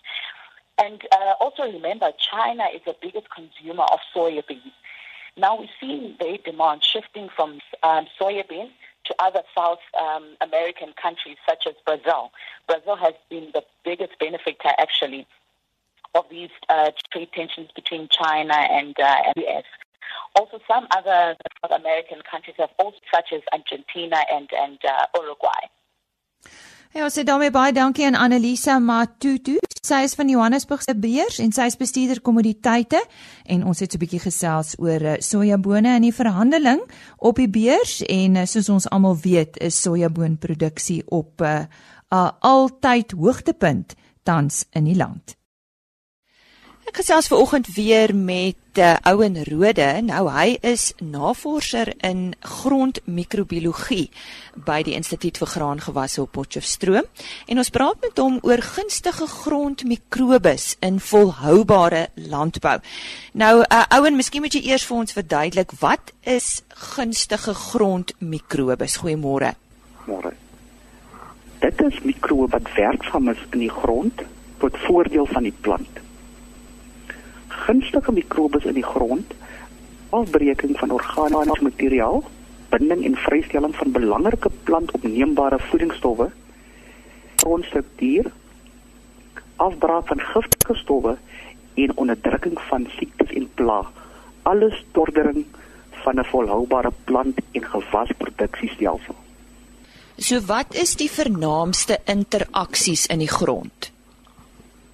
And 0.78 1.02
uh, 1.12 1.34
also 1.40 1.64
remember, 1.64 2.12
China 2.18 2.66
is 2.74 2.82
the 2.86 2.96
biggest 3.02 3.28
consumer 3.30 3.86
of 3.92 4.00
soybeans. 4.16 4.74
Now 5.36 5.60
we're 5.60 5.70
seeing 5.80 6.16
their 6.20 6.38
demand 6.38 6.84
shifting 6.84 7.30
from 7.36 7.60
um, 7.84 8.08
soybeans 8.20 8.72
to 9.08 9.16
other 9.20 9.42
South 9.56 9.80
um, 10.00 10.36
American 10.42 10.94
countries 11.02 11.38
such 11.48 11.66
as 11.68 11.74
Brazil. 11.86 12.32
Brazil 12.68 12.96
has 12.96 13.14
been 13.30 13.50
the 13.54 13.64
biggest 13.84 14.18
benefactor 14.20 14.70
actually 14.78 15.26
of 16.16 16.26
these 16.30 16.50
uh, 16.70 16.92
trade 17.12 17.30
tensions 17.34 17.70
between 17.76 18.08
China 18.10 18.54
and 18.54 18.96
uh, 19.00 19.34
US. 19.38 19.64
Also, 20.36 20.60
some 20.68 20.88
other 20.92 21.36
South 21.62 21.80
American 21.80 22.22
countries 22.30 22.56
have 22.60 22.70
also, 22.80 22.98
such 23.14 23.34
as 23.34 23.42
Argentina 23.52 24.24
and, 24.32 24.50
and 24.54 24.80
uh, 24.86 25.06
Uruguay. 25.16 25.68
Ja, 26.96 27.10
sê 27.12 27.26
daarmee 27.28 27.52
baie 27.52 27.74
dankie 27.76 28.06
aan 28.08 28.16
Annelisa 28.16 28.78
Matutu. 28.80 29.58
Sy 29.84 30.02
is 30.06 30.16
van 30.16 30.30
Johannesburg 30.32 30.82
se 30.84 30.96
beurs 30.96 31.40
en 31.44 31.52
sy 31.52 31.68
is 31.68 31.76
bestuurder 31.80 32.22
kommoditeite 32.24 33.02
en 33.46 33.66
ons 33.68 33.80
het 33.80 33.92
so 33.92 33.98
'n 33.98 34.04
bietjie 34.04 34.20
gesels 34.24 34.76
oor 34.80 35.02
uh, 35.02 35.16
sojabone 35.20 35.96
in 35.96 36.02
die 36.08 36.14
verhandeling 36.14 36.82
op 37.18 37.36
die 37.36 37.50
beurs 37.50 38.02
en 38.08 38.36
uh, 38.36 38.46
soos 38.46 38.70
ons 38.70 38.90
almal 38.90 39.18
weet 39.18 39.58
is 39.58 39.82
sojaboonproduksie 39.82 41.04
op 41.08 41.42
'n 41.42 41.44
uh, 41.44 41.66
uh, 42.14 42.32
altyd 42.40 43.12
hoogtepunt 43.12 43.96
tans 44.24 44.66
in 44.72 44.84
die 44.84 44.96
land. 44.96 45.36
Ek 46.88 47.02
gesels 47.02 47.28
ver 47.28 47.42
oggend 47.44 47.68
weer 47.76 48.14
met 48.16 48.80
uh, 48.80 48.94
Ouen 49.12 49.36
Rode. 49.44 49.88
Nou 50.08 50.22
hy 50.32 50.54
is 50.64 50.94
navorser 51.04 51.90
in 52.00 52.30
grondmikrobiologie 52.40 54.06
by 54.64 54.78
die 54.88 54.94
Instituut 54.96 55.36
vir 55.42 55.52
Graangewasse 55.52 56.22
op 56.24 56.32
Potchefstroom 56.38 57.04
en 57.52 57.60
ons 57.60 57.74
praat 57.76 58.00
met 58.08 58.24
hom 58.24 58.40
oor 58.48 58.64
gunstige 58.64 59.28
grondmikrobes 59.34 60.70
in 60.88 61.02
volhoubare 61.04 62.06
landbou. 62.16 62.78
Nou 63.36 63.52
uh, 63.66 63.84
Ouen, 64.00 64.16
miskien 64.16 64.48
moet 64.48 64.56
jy 64.56 64.64
eers 64.72 64.88
vir 64.88 65.02
ons 65.02 65.20
verduidelik 65.20 65.76
wat 65.84 66.16
is 66.24 66.64
gunstige 66.96 67.52
grondmikrobes? 67.68 69.02
Goeiemôre. 69.04 69.58
Môre. 70.08 70.38
Dit 71.60 71.88
is 71.92 72.02
mikrobe 72.08 72.56
wat 72.56 72.76
werksaam 72.80 73.36
is 73.36 73.48
in 73.52 73.68
die 73.68 73.74
grond 73.84 74.24
tot 74.64 74.84
voordeel 74.88 75.28
van 75.36 75.52
die 75.52 75.58
plant 75.68 76.06
gunstige 77.66 78.12
mikrobes 78.12 78.66
in 78.66 78.78
die 78.78 78.86
grond, 78.86 79.34
afbreking 80.10 80.78
van 80.80 80.92
organiese 80.92 81.64
materiaal, 81.64 82.24
binding 82.70 83.04
en 83.06 83.16
vrystelling 83.16 83.76
van 83.76 83.92
belangrike 83.92 84.52
plantopneembare 84.64 85.60
voedingsstowwe, 85.70 86.30
grondstruktuur, 87.44 88.32
afbraak 89.56 90.08
van 90.08 90.20
giftige 90.20 90.76
stowwe 90.76 91.18
en 91.74 91.98
onderdrukking 91.98 92.60
van 92.70 92.88
siektes 92.98 93.32
en 93.34 93.50
plaag. 93.54 93.92
Alles 94.44 94.84
tordering 94.92 95.46
van 96.04 96.20
'n 96.20 96.26
volhoubare 96.26 96.92
plant- 97.04 97.40
en 97.52 97.64
gewasproduksiestelsel. 97.64 99.16
So 100.18 100.42
wat 100.42 100.74
is 100.74 100.96
die 100.96 101.12
vernaamste 101.12 102.00
interaksies 102.06 103.06
in 103.06 103.20
die 103.20 103.30
grond? 103.30 103.92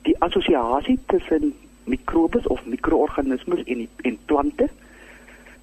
Die 0.01 0.15
assosiasie 0.19 0.99
tussen 1.05 1.53
mikrobes 1.83 2.47
of 2.47 2.65
mikroorganismes 2.65 3.63
en 3.63 3.83
die, 3.83 3.89
en 4.01 4.17
plante 4.25 4.69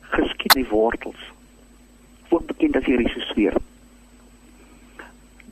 geskied 0.01 0.55
in 0.55 0.63
die 0.63 0.71
wortels. 0.71 1.23
Ook 2.29 2.47
bekend 2.47 2.77
as 2.77 2.85
die 2.85 2.97
risosfeer. 2.97 3.57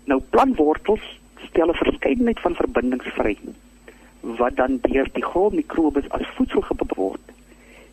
Nou 0.05 0.21
plantwortels 0.31 1.05
stel 1.49 1.71
'n 1.71 1.83
verskeidenheid 1.85 2.41
van 2.41 2.55
verbindings 2.55 3.07
vry 3.17 3.37
wat 4.21 4.57
dan 4.57 4.79
deur 4.83 5.09
die 5.13 5.25
grondmikrobes 5.25 6.09
as 6.11 6.27
voedsel 6.37 6.61
gebruik 6.61 6.97
word. 6.97 7.21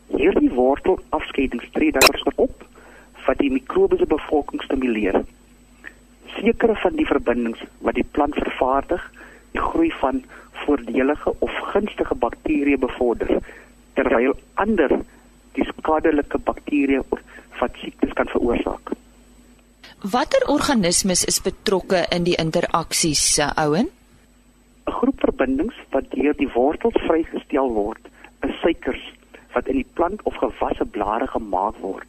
Hierdie 0.08 0.50
wortelafskeidings 0.50 1.70
tree 1.72 1.92
dan 1.92 2.34
op 2.36 2.66
wat 3.26 3.38
die 3.38 3.52
mikrobiese 3.52 4.06
bevolking 4.06 4.62
stimuleer. 4.62 5.24
Sekere 6.38 6.76
van 6.76 6.96
die 6.96 7.06
verbindings 7.06 7.62
wat 7.80 7.98
die 7.98 8.08
plant 8.12 8.36
vervaardig, 8.36 9.12
die 9.52 9.62
groei 9.62 9.92
van 10.02 10.24
voordelige 10.64 11.34
of 11.40 11.52
gunstige 11.74 12.16
bakterieë 12.16 12.80
bevorder, 12.80 13.40
terwyl 13.94 14.36
ander 14.54 15.00
die 15.56 15.68
skadelike 15.72 16.40
bakterieë 16.48 17.04
wat 17.60 17.82
siektes 17.82 18.14
kan 18.14 18.30
veroorsaak. 18.32 18.96
Watter 20.12 20.44
organismes 20.52 21.24
is 21.26 21.42
betrokke 21.42 22.06
in 22.14 22.26
die 22.28 22.36
interaksies, 22.42 23.40
uh, 23.40 23.52
ouen? 23.66 23.88
'n 24.86 24.92
Groep 24.92 25.20
verbindings 25.20 25.78
wat 25.90 26.12
deur 26.12 26.36
die 26.38 26.52
wortels 26.54 27.00
vrygestel 27.08 27.72
word, 27.74 28.12
is 28.46 28.60
suikers 28.62 29.02
wat 29.56 29.68
in 29.72 29.80
die 29.82 29.92
plant 29.94 30.22
of 30.24 30.36
gewasse 30.36 30.86
blare 30.86 31.28
gemaak 31.28 31.80
word. 31.82 32.08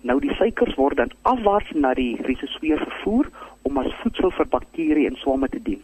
Nou 0.00 0.16
die 0.20 0.34
suikers 0.34 0.74
word 0.80 0.96
dan 0.96 1.12
afwaarts 1.28 1.70
na 1.76 1.92
die 1.94 2.16
risosfeer 2.24 2.80
vervoer 2.82 3.28
om 3.68 3.78
as 3.78 3.92
voedsel 4.02 4.32
vir 4.38 4.48
bakterieë 4.54 5.10
en 5.12 5.18
swamme 5.20 5.48
te 5.52 5.60
dien. 5.62 5.82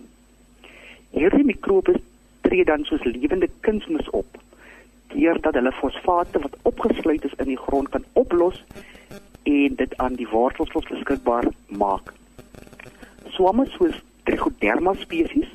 Hierdie 1.11 1.45
mikrobes 1.45 2.03
tree 2.41 2.65
dan 2.65 2.85
soos 2.85 3.05
lewende 3.05 3.49
kunsmis 3.61 4.11
op 4.11 4.41
deurdat 5.13 5.55
hulle 5.55 5.73
fosfate 5.73 6.41
wat 6.43 6.57
opgesluit 6.63 7.25
is 7.25 7.37
in 7.43 7.51
die 7.53 7.63
grond 7.67 7.89
kan 7.95 8.05
oplos 8.13 8.59
en 9.43 9.77
dit 9.79 9.97
aan 10.03 10.19
die 10.19 10.29
wortels 10.29 10.73
beskikbaar 10.91 11.47
maak. 11.69 12.13
Swamme 13.37 13.67
soos 13.77 14.03
Trichoderma 14.27 14.95
spesies 14.99 15.51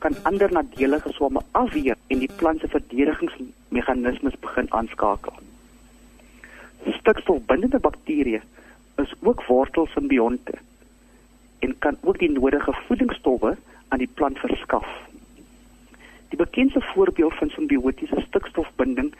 kan 0.00 0.16
ander 0.28 0.52
nadelige 0.52 1.12
swamme 1.12 1.40
afweer 1.52 1.96
en 2.12 2.22
die 2.22 2.30
plant 2.40 2.60
se 2.60 2.68
verdedigingsmeganismes 2.72 4.36
begin 4.40 4.70
aanskakel. 4.78 5.36
Stikstofbindende 6.98 7.80
bakterieë 7.84 8.40
is 9.04 9.14
ook 9.20 9.44
wortelsimbionte 9.48 10.58
en 11.64 11.78
kan 11.78 11.96
ook 12.02 12.18
die 12.18 12.30
nodige 12.32 12.72
voedingsstowwe 12.86 13.54
aan 13.94 14.02
die 14.02 14.14
plant 14.18 14.38
verskaf. 14.42 14.86
Die 16.28 16.38
bekendste 16.38 16.80
voorbeeld 16.80 17.34
van 17.38 17.50
simbiotiese 17.54 18.24
stikstofbinding 18.26 19.12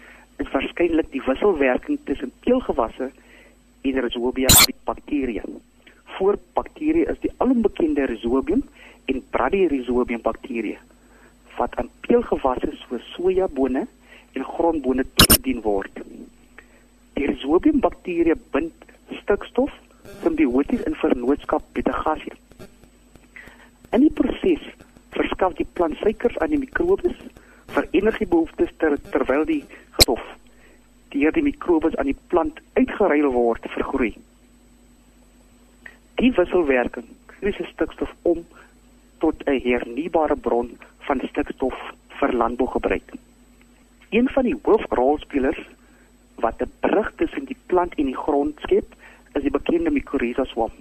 is 0.42 0.50
waarskynlik 0.50 1.12
die 1.12 1.22
wisselwerking 1.22 2.00
tussen 2.08 2.32
teelgewasse 2.42 3.10
en 3.86 4.00
Rhizobia 4.02 4.50
bakterieë. 4.90 5.44
Voor 6.16 6.40
bakterieë 6.58 7.06
is 7.12 7.20
die 7.22 7.30
alombekende 7.36 8.08
Rhizobium 8.10 8.64
en 9.12 9.22
Bradyrhizobium 9.30 10.24
bakterieë 10.26 10.80
wat 11.54 11.76
aan 11.78 11.90
teelgewasse 12.08 12.72
soos 12.82 13.10
sojabone 13.14 13.86
en 14.34 14.48
grondbone 14.56 15.06
toegedien 15.14 15.62
word. 15.62 16.02
Die 17.14 17.28
Rhizobium 17.30 17.78
bakterieë 17.84 18.40
bind 18.50 18.88
stikstof 19.20 19.70
simbioties 20.24 20.82
in 20.90 20.98
vernootskap 21.04 21.62
met 21.78 21.86
'n 21.86 22.02
gasie. 22.06 22.34
In 23.94 24.02
die 24.02 24.10
proses 24.10 24.62
verskaf 25.14 25.52
die 25.54 25.66
plant 25.78 26.00
suikers 26.00 26.38
aan 26.42 26.50
die 26.50 26.58
mikrobes 26.58 27.14
vir 27.74 27.84
energiebehoeftes 27.94 28.72
ter, 28.82 28.96
terwyl 29.12 29.44
die 29.46 29.60
stof 30.00 30.24
deur 31.14 31.34
die 31.36 31.44
mikrobes 31.46 31.94
aan 32.02 32.08
die 32.10 32.16
plant 32.32 32.58
uitgeruil 32.74 33.28
word 33.36 33.68
vir 33.74 33.84
groei. 33.90 34.08
Die 36.18 36.32
wisselwerking 36.34 37.06
kry 37.30 37.52
se 37.54 37.68
stikstof 37.68 38.10
om 38.32 38.42
tot 39.22 39.46
'n 39.46 39.62
hernubare 39.68 40.36
bron 40.48 40.74
van 41.06 41.22
stikstof 41.28 41.78
vir 42.18 42.34
landbougebruik. 42.42 43.14
Een 44.10 44.28
van 44.34 44.50
die 44.50 44.58
hoofrolspelers 44.64 45.62
wat 46.42 46.66
'n 46.66 46.72
brug 46.80 47.12
tussen 47.16 47.46
die 47.46 47.60
plant 47.66 47.94
en 47.94 48.10
die 48.10 48.22
grond 48.26 48.58
skep, 48.66 48.90
is 49.34 49.42
die 49.42 49.54
bekende 49.60 49.90
mycorrhiza 49.90 50.44
swam 50.44 50.72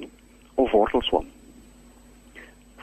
of 0.55 0.71
wortelswam. 0.71 1.29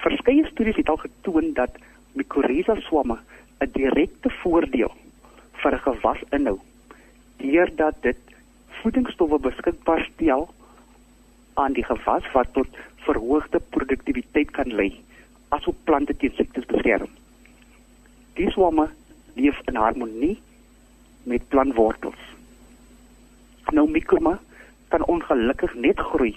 Verskeie 0.01 0.47
studies 0.47 0.77
het 0.77 0.89
al 0.89 0.97
getoon 0.97 1.53
dat 1.53 1.77
mycorrhiza 2.17 2.75
swamme 2.87 3.19
'n 3.61 3.71
direkte 3.73 4.31
voordeel 4.43 4.93
vir 5.63 5.75
'n 5.75 5.85
gewas 5.87 6.21
inhou 6.31 6.59
deurdat 7.37 8.03
dit 8.03 8.21
voedingsstowwe 8.81 9.39
beskikbaar 9.39 10.09
stel 10.13 10.49
aan 11.55 11.73
die 11.73 11.85
gewas 11.85 12.33
wat 12.33 12.53
tot 12.53 12.69
verhoogde 13.07 13.61
produktiwiteit 13.75 14.51
kan 14.51 14.73
lei 14.81 14.93
asook 15.49 15.77
plante 15.85 16.17
teen 16.17 16.33
siektes 16.37 16.67
beskerm. 16.67 17.09
Die 18.35 18.51
swamme 18.51 18.89
leef 19.35 19.59
in 19.65 19.77
harmonie 19.77 20.39
met 21.23 21.49
plantwortels. 21.49 22.23
Nou 23.71 23.91
mikroma 23.91 24.39
kan 24.89 25.05
ongelukkig 25.05 25.75
net 25.75 25.99
groei 25.99 26.35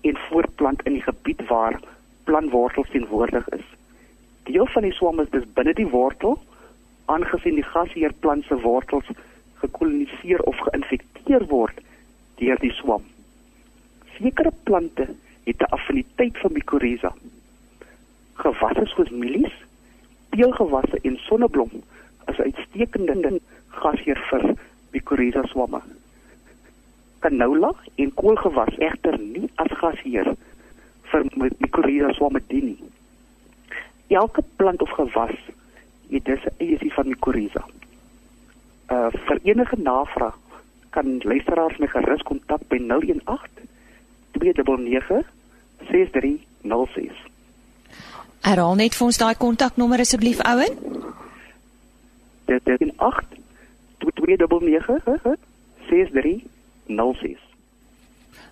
en 0.00 0.16
voortplant 0.28 0.82
in 0.82 0.92
die 0.92 1.02
gebied 1.02 1.42
waar 1.48 1.80
plantwortels 2.28 2.90
teenwoordig 2.92 3.48
is. 3.56 3.66
Deel 4.44 4.66
van 4.74 4.84
die 4.84 4.92
swamme 4.92 5.24
is 5.24 5.30
dus 5.32 5.46
binne 5.56 5.72
die 5.76 5.88
wortel 5.88 6.36
aangesien 7.12 7.56
die 7.56 7.64
gasheerplant 7.64 8.44
se 8.44 8.58
wortels 8.60 9.08
gekoloniseer 9.62 10.42
of 10.50 10.60
geïnfekteer 10.66 11.46
word 11.52 11.80
deur 12.40 12.60
die 12.60 12.72
swam. 12.76 13.06
Sekere 14.18 14.52
plante 14.68 15.08
het 15.48 15.62
'n 15.62 15.72
affiniteit 15.76 16.36
vir 16.42 16.52
mycorrhiza. 16.52 17.12
Gewasse 18.44 18.84
soos 18.86 19.10
mielies, 19.10 19.56
teelgewasse 20.30 20.98
en 21.02 21.16
sonneblom 21.28 21.70
is 22.26 22.40
uitstekende 22.40 23.40
gasheer 23.80 24.20
vir 24.30 24.44
mycorrhiza 24.92 25.46
swamme. 25.46 25.80
Canola 27.18 27.72
en 27.94 28.14
koolgewas 28.14 28.76
egter 28.78 29.18
nie 29.18 29.48
as 29.54 29.72
gasheer 29.80 30.34
vir 31.10 31.24
mycorrhiza 31.58 32.28
dien 32.46 32.64
nie. 32.64 32.82
Elke 34.08 34.42
plant 34.56 34.82
of 34.82 34.90
gewas 34.90 35.36
het 36.10 36.24
dus 36.24 36.44
'n 36.44 36.54
eie 36.58 36.92
van 36.92 37.08
mycorrhiza. 37.08 37.64
Uh 38.90 39.10
vir 39.10 39.38
enige 39.42 39.76
navraag 39.76 40.38
kan 40.90 41.18
luisteraars 41.22 41.76
my 41.78 41.86
gerus 41.86 42.22
kontak 42.22 42.60
by 42.68 42.78
018 42.78 43.68
299 44.32 45.26
6306. 45.90 47.12
Herhaal 48.40 48.74
net 48.74 48.94
vir 48.94 49.06
ons 49.06 49.16
daai 49.18 49.34
kontaknommer 49.34 50.00
asseblief 50.00 50.40
ouen. 50.40 50.78
Dit 52.44 52.66
is 52.66 52.92
8 52.96 53.24
299 53.98 55.36
6306. 55.88 57.47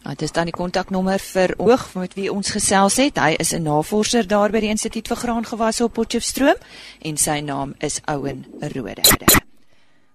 Dit 0.06 0.22
is 0.22 0.32
dan 0.32 0.46
die 0.46 0.54
kontaknommer 0.54 1.18
vir 1.18 1.54
oog 1.58 1.88
met 1.98 2.12
wie 2.14 2.28
ons 2.30 2.52
gesels 2.54 2.96
het. 3.02 3.18
Hy 3.18 3.34
is 3.42 3.52
'n 3.52 3.62
navorser 3.62 4.26
daar 4.26 4.50
by 4.50 4.60
die 4.60 4.68
Instituut 4.68 5.08
vir 5.08 5.16
Graangewasse 5.16 5.84
op 5.84 5.92
Potchefstroom 5.92 6.54
en 7.02 7.16
sy 7.16 7.40
naam 7.40 7.74
is 7.78 8.00
Ouen 8.04 8.46
Rode. 8.60 9.02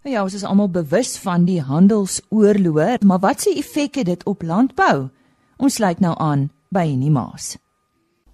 Ja, 0.03 0.23
ons 0.23 0.33
is 0.33 0.43
almal 0.43 0.69
bewus 0.69 1.17
van 1.17 1.45
die 1.45 1.61
handelsoorloë, 1.61 3.03
maar 3.03 3.19
wat 3.19 3.41
se 3.41 3.53
effek 3.53 3.95
het 3.95 4.05
dit 4.05 4.23
op 4.25 4.41
landbou? 4.41 5.09
Ons 5.57 5.73
sluit 5.73 5.99
nou 5.99 6.15
aan 6.17 6.49
by 6.69 6.87
Henny 6.87 7.09
Maas. 7.09 7.57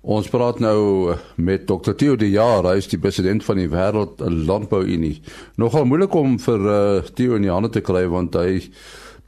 Ons 0.02 0.30
praat 0.30 0.60
nou 0.60 1.15
met 1.36 1.65
Dr. 1.67 1.91
Theo 1.91 2.15
de 2.15 2.30
Jaar, 2.30 2.63
hy 2.63 2.78
is 2.78 2.88
die 2.88 3.00
president 3.00 3.43
van 3.43 3.58
die 3.58 3.67
Wêreld 3.67 4.22
Landbou 4.24 4.86
Unie. 4.86 5.22
Nogal 5.56 5.86
moeilik 5.86 6.13
om 6.13 6.39
vir 6.39 6.60
uh, 6.60 7.02
Theo 7.13 7.36
in 7.36 7.41
die 7.41 7.52
hande 7.52 7.70
te 7.70 7.82
kry 7.82 8.06
want 8.08 8.36
hy 8.36 8.62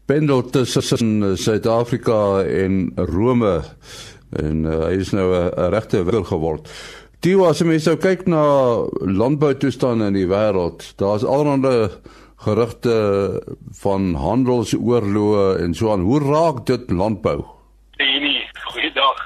pendel 0.09 0.41
tussen 0.49 1.37
Suid-Afrika 1.37 2.41
en 2.41 2.91
Rome 2.95 3.61
en 4.41 4.63
uh, 4.65 4.77
hy 4.87 4.95
is 5.03 5.11
nou 5.13 5.27
'n 5.33 5.69
regte 5.73 6.01
wil 6.03 6.23
geword. 6.25 6.69
Theo, 7.21 7.45
as 7.45 7.61
mens 7.61 7.85
nou 7.85 7.97
kyk 7.97 8.25
na 8.25 8.43
landbou 9.05 9.53
toestande 9.53 10.07
in 10.09 10.17
die 10.17 10.29
wêreld, 10.29 10.85
daar's 10.97 11.25
allerlei 11.25 11.89
gerugte 12.45 12.95
van 13.81 14.15
handelsoorloë 14.15 15.59
en 15.63 15.73
so 15.73 15.91
aan. 15.91 16.05
Hoe 16.07 16.21
raak 16.23 16.65
dit 16.65 16.89
landbou? 16.91 17.43
Nee, 17.97 18.47
goeiedag. 18.71 19.19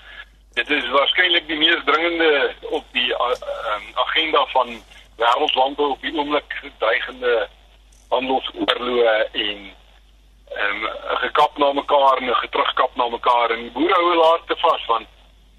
Dit 0.53 0.69
is 0.69 0.89
waarskynlik 0.89 1.47
die 1.47 1.57
mees 1.57 1.83
dringende 1.85 2.51
op 2.71 2.83
die 2.91 3.11
uh, 3.11 3.29
um, 3.75 3.85
agenda 4.07 4.45
van 4.55 4.75
wêreldlandbou 5.21 5.93
op 5.95 6.01
die 6.01 6.15
oomblik 6.17 6.59
dreigende 6.79 7.47
handelsoorloë 8.09 9.15
en 9.31 9.71
kap 11.33 11.57
na 11.57 11.73
mekaar 11.73 12.17
en 12.17 12.29
'n 12.29 12.35
geterugkap 12.35 12.95
na 12.95 13.07
mekaar 13.07 13.49
en 13.51 13.61
die 13.61 13.71
boere 13.71 13.93
hou 13.93 14.23
harte 14.23 14.55
vas 14.55 14.85
want 14.85 15.07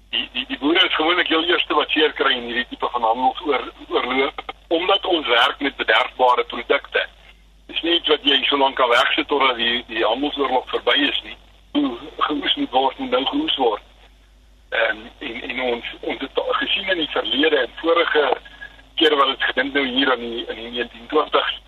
die 0.09 0.29
die 0.33 0.45
die 0.47 0.57
boere 0.57 0.85
is 0.85 0.95
gewoonlik 0.95 1.27
heel 1.27 1.43
eerste 1.43 1.73
wat 1.73 1.89
seer 1.89 2.13
kry 2.13 2.31
in 2.31 2.47
hierdie 2.49 2.67
tipe 2.69 2.89
van 2.91 3.01
handelsoorlog 3.01 4.33
omdat 4.67 5.05
ons 5.05 5.27
werk 5.27 5.59
met 5.59 5.75
bederfbare 5.75 6.43
produkte. 6.43 7.05
Dis 7.65 7.81
nie 7.81 7.95
iets 7.95 8.07
wat 8.07 8.23
jy 8.23 8.43
so 8.43 8.57
lank 8.57 8.75
kan 8.75 8.89
wegsit 8.89 9.27
totdat 9.27 9.55
die 9.55 9.83
die 9.87 10.05
handelsoorlog 10.05 10.69
verby 10.69 10.97
is 11.09 11.21
nie. 11.23 11.37
Geoes 12.17 12.55
moet 12.55 12.71
word 12.71 12.97
moet 12.97 13.09
nou 13.09 13.25
geoes 13.25 13.55
word. 13.55 13.83
En 14.69 15.11
in 15.19 15.41
in 15.49 15.61
ons 15.61 15.85
ons 16.01 16.19
het 16.19 16.41
gesien 16.61 16.89
in 16.89 16.97
die 16.97 17.11
verlede 17.11 17.57
en 17.57 17.77
vorige 17.81 18.25
kere 18.95 19.15
wat 19.15 19.27
dit 19.27 19.43
gedink 19.43 19.73
nou 19.73 19.85
hier 19.85 20.11
aan 20.11 20.19
die 20.19 20.45
in 20.47 20.63
die 20.63 20.83
1920s 20.83 21.64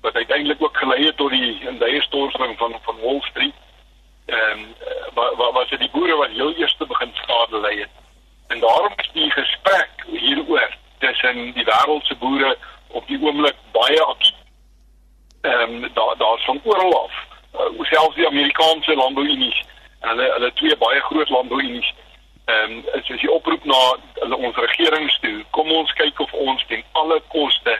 wat 0.00 0.14
uiteindelik 0.14 0.62
ook 0.62 0.76
gelei 0.76 1.04
het 1.04 1.16
tot 1.16 1.30
die 1.30 1.68
industrie 1.68 2.30
van 2.30 2.78
van 2.82 3.00
Wall 3.00 3.20
Street. 3.20 3.54
Ehm 4.26 4.58
um, 4.58 4.74
wat 5.14 5.52
was 5.52 5.68
dit 5.68 5.78
die 5.78 5.90
boere 5.90 6.16
wat 6.16 6.30
heel 6.30 6.54
eers 6.54 6.76
begin 6.76 7.10
skade 7.14 7.60
ly 7.60 7.78
het. 7.78 7.94
En 8.46 8.60
daarom 8.60 8.92
is 8.96 9.10
die 9.12 9.30
gesprek 9.30 9.90
hieroor 10.06 10.76
tussen 10.98 11.52
die 11.52 11.64
wêreld 11.64 12.04
se 12.06 12.14
boere 12.14 12.56
op 12.88 13.06
die 13.06 13.22
oomblik 13.22 13.56
baie 13.72 14.02
aktief. 14.02 14.34
Ehm 15.40 15.84
um, 15.84 15.90
daar 15.94 16.16
daar's 16.16 16.44
van 16.44 16.60
oral 16.64 17.04
af, 17.04 17.12
uh, 17.54 17.82
selfs 17.82 18.14
die 18.14 18.26
Amerikaanse 18.26 18.94
landbouunies 18.94 19.64
en 20.00 20.08
hulle 20.08 20.32
hulle 20.32 20.52
twee 20.52 20.76
baie 20.76 21.00
groot 21.00 21.28
landbouunies 21.28 21.94
ehm 22.44 22.72
um, 22.72 22.84
as 22.96 23.06
jy 23.06 23.28
oproep 23.28 23.64
na 23.64 23.80
hulle 24.14 24.36
ons 24.36 24.56
regerings 24.56 25.18
toe, 25.20 25.44
kom 25.50 25.72
ons 25.72 25.92
kyk 25.92 26.20
of 26.20 26.32
ons 26.32 26.64
ten 26.68 26.84
alle 26.92 27.20
koste 27.28 27.74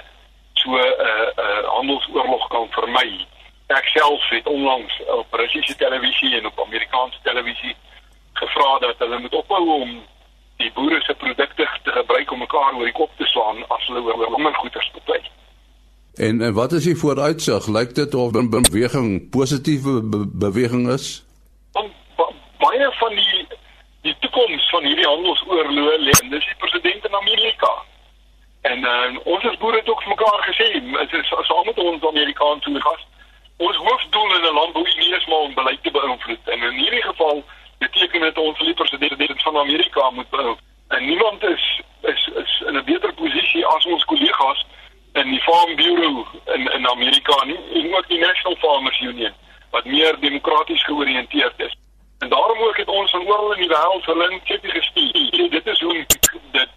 so 0.60 0.70
'n 0.70 0.74
uh, 0.74 0.84
uh, 1.08 1.28
uh, 1.44 1.64
handelsoorlog 1.76 2.48
kan 2.48 2.66
vermy. 2.70 3.26
Ek 3.66 3.86
self 3.86 4.28
het 4.28 4.46
onlangs 4.46 5.02
op 5.06 5.26
Russiese 5.30 5.76
televisie 5.76 6.36
en 6.38 6.46
op 6.46 6.64
Amerikaanse 6.66 7.18
televisie 7.22 7.76
gevra 8.32 8.78
dat 8.78 8.98
hulle 8.98 9.18
moet 9.18 9.34
ophou 9.34 9.64
om 9.80 9.90
die 10.56 10.70
boere 10.74 11.00
se 11.02 11.14
produkte 11.14 11.68
te 11.82 11.90
gebruik 11.90 12.30
om 12.30 12.38
mekaar 12.38 12.74
oor 12.74 12.84
die 12.84 12.98
kop 13.00 13.10
te 13.16 13.26
slaan 13.26 13.62
as 13.68 13.86
hulle 13.86 14.02
oor 14.14 14.34
ander 14.34 14.54
goederes 14.54 14.90
beklei. 14.94 15.20
En, 16.14 16.40
en 16.42 16.54
wat 16.54 16.72
is 16.72 16.84
die 16.84 16.96
vooruitsig? 16.96 17.66
Lyk 17.66 17.94
dit 17.94 18.14
of 18.14 18.32
'n 18.32 18.50
beweging 18.50 19.30
positiewe 19.30 20.02
be 20.02 20.26
beweging 20.46 20.88
is? 20.90 21.24
Om, 21.72 21.92
ba, 22.16 22.26
baie 22.58 22.90
van 23.00 23.14
die 23.14 23.46
die 24.02 24.16
toekoms 24.20 24.70
van 24.70 24.84
hierdie 24.84 25.06
handelsoorlog 25.06 25.98
lê 26.06 26.12
in 26.22 26.30
dis 26.30 26.46
die 26.50 26.58
president 26.58 27.04
in 27.04 27.14
Amerika. 27.14 27.70
En 28.62 28.78
uh, 28.78 29.18
ons 29.24 29.44
as 29.44 29.56
boere 29.56 29.76
het 29.76 29.88
ook 29.88 30.02
vir 30.02 30.14
mekaar 30.16 30.42
gesê, 30.50 30.66
dit 30.72 31.12
is 31.12 31.28
saam 31.28 31.64
met 31.64 31.78
ons 31.78 32.06
Amerikaanse 32.06 32.80
gas. 32.80 33.06
Ons 33.56 33.76
hoofdoel 33.76 34.34
in 34.34 34.44
'n 34.44 34.54
land 34.54 34.74
hoe 34.74 34.88
nie 34.96 35.14
is 35.16 35.26
maar 35.26 35.46
om 35.48 35.54
beleid 35.54 35.82
te 35.82 35.90
beïnvloed. 35.90 36.44
En 36.44 36.62
in 36.62 36.78
hierdie 36.82 37.02
geval 37.02 37.44
beteken 37.78 38.20
dit 38.20 38.38
ons 38.38 38.58
liewer 38.58 38.74
president 38.74 39.42
van 39.42 39.56
Amerika 39.56 40.10
moet 40.10 40.30
beïnvloed. 40.30 40.66
En 40.88 41.04
niemand 41.04 41.42
is 41.42 41.80
is 42.02 42.30
is 42.34 42.62
in 42.66 42.76
'n 42.76 42.84
beter 42.84 43.12
posisie 43.14 43.66
as 43.66 43.86
ons 43.86 44.04
kollegas 44.04 44.66
in 45.12 45.30
die 45.30 45.40
Farm 45.40 45.76
Bureau 45.76 46.26
in 46.54 46.72
in 46.72 46.88
Amerika 46.88 47.44
nie, 47.44 47.58
en 47.74 47.96
ook 47.96 48.08
die 48.08 48.18
National 48.18 48.56
Farmers 48.56 49.00
Union 49.00 49.32
wat 49.70 49.84
meer 49.84 50.20
demokraties 50.20 50.84
georiënteerd 50.84 51.54
is. 51.56 51.76
En 52.18 52.28
daarom 52.28 52.58
ook 52.58 52.76
het 52.76 52.88
ons 52.88 53.10
van 53.10 53.26
oral 53.26 53.52
in 53.52 53.60
die 53.60 53.68
wêreld 53.68 54.04
hulle 54.04 54.30
in 54.30 54.42
Kitty 54.42 54.68
gestuur. 54.68 55.50
Dit 55.50 55.66
is 55.66 55.80
hoe 55.80 56.06
dit 56.52 56.68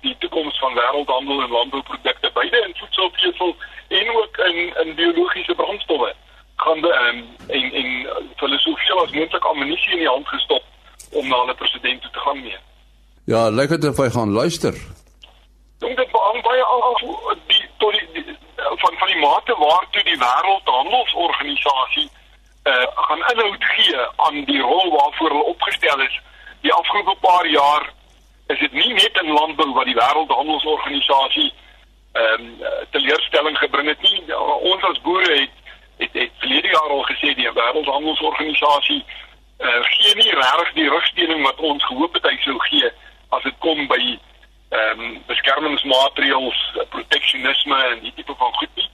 van 0.73 0.83
wêreldhandel 0.83 1.41
en 1.41 1.49
landbouprodukte 1.49 2.31
beide 2.33 2.57
in 2.67 2.75
voedselvesel 2.75 3.55
en 3.87 4.09
ook 4.09 4.37
in 4.37 4.75
in 4.83 4.95
biologiese 4.95 5.55
brandstowwe 5.55 6.13
gaan 6.55 6.81
be, 6.81 6.87
um, 6.87 7.27
en 7.47 7.73
en 7.73 8.07
hulle 8.35 8.59
soveel 8.59 9.03
as 9.03 9.11
moontlik 9.11 9.45
ammunisie 9.45 9.91
in 9.91 9.97
die 9.97 10.07
hand 10.07 10.27
gestop 10.27 10.63
om 11.11 11.27
na 11.27 11.39
hulle 11.39 11.55
president 11.55 12.01
te 12.01 12.19
gaan 12.19 12.41
mee. 12.41 12.57
Ja, 13.25 13.49
lekker 13.49 13.79
dat 13.79 13.97
jy 13.97 14.09
gaan 14.09 14.31
luister. 14.31 14.73
Dink 15.79 15.97
dit 15.97 16.11
baie 16.11 16.63
al 16.63 16.81
al 16.81 16.97
die 17.47 17.65
tot 17.77 17.91
die, 17.91 18.07
die 18.13 18.37
van 18.55 18.97
van 18.97 19.07
die 19.07 19.19
mate 19.19 19.55
waartoe 19.57 20.03
die 20.03 20.17
wêreldhandelsorganisasie 20.17 22.09
uh, 22.63 22.87
gaan 22.95 23.23
inhoud 23.33 23.63
gee 23.63 24.05
aan 24.15 24.43
die 24.45 24.61
rol 24.61 24.91
waarvoor 24.97 25.29
hulle 25.29 25.43
opgestel 25.43 26.01
is. 26.01 26.19
Die 26.61 26.73
afgelope 26.73 27.15
paar 27.19 27.47
jaar 27.47 27.93
is 28.51 28.59
dit 28.59 28.71
nie 28.71 28.93
net 28.93 29.21
in 29.21 29.31
landbou 29.31 29.69
wat 29.73 29.85
die 29.89 29.97
wêreldhandelsorganisasie 29.97 31.49
ehm 32.11 32.45
um, 32.45 32.63
teleurstelling 32.91 33.57
gebring 33.57 33.87
het 33.87 34.01
nie. 34.01 34.35
Ons 34.71 34.83
as 34.83 35.01
boere 35.01 35.35
het 35.39 35.57
het 36.01 36.13
het 36.13 36.31
verlede 36.43 36.67
jaar 36.67 36.89
al 36.89 37.05
gesê 37.11 37.33
die 37.35 37.51
wêreldhandelsorganisasie 37.59 39.03
uh, 39.59 39.79
gee 39.81 40.15
nie 40.15 40.33
regtig 40.33 40.73
die 40.73 40.89
rigsteuning 40.89 41.43
wat 41.43 41.59
ons 41.59 41.85
gehoop 41.85 42.13
het 42.13 42.27
hy 42.29 42.37
sou 42.43 42.57
gee 42.67 42.91
as 43.29 43.43
dit 43.47 43.57
kom 43.59 43.87
by 43.87 44.01
ehm 44.71 44.99
um, 44.99 45.17
beskermingsmaatreëls, 45.27 46.59
proteksionisme 46.89 47.77
en 47.91 47.99
die 48.05 48.13
tipe 48.15 48.35
van 48.39 48.53
goed 48.59 48.75
nie. 48.79 48.89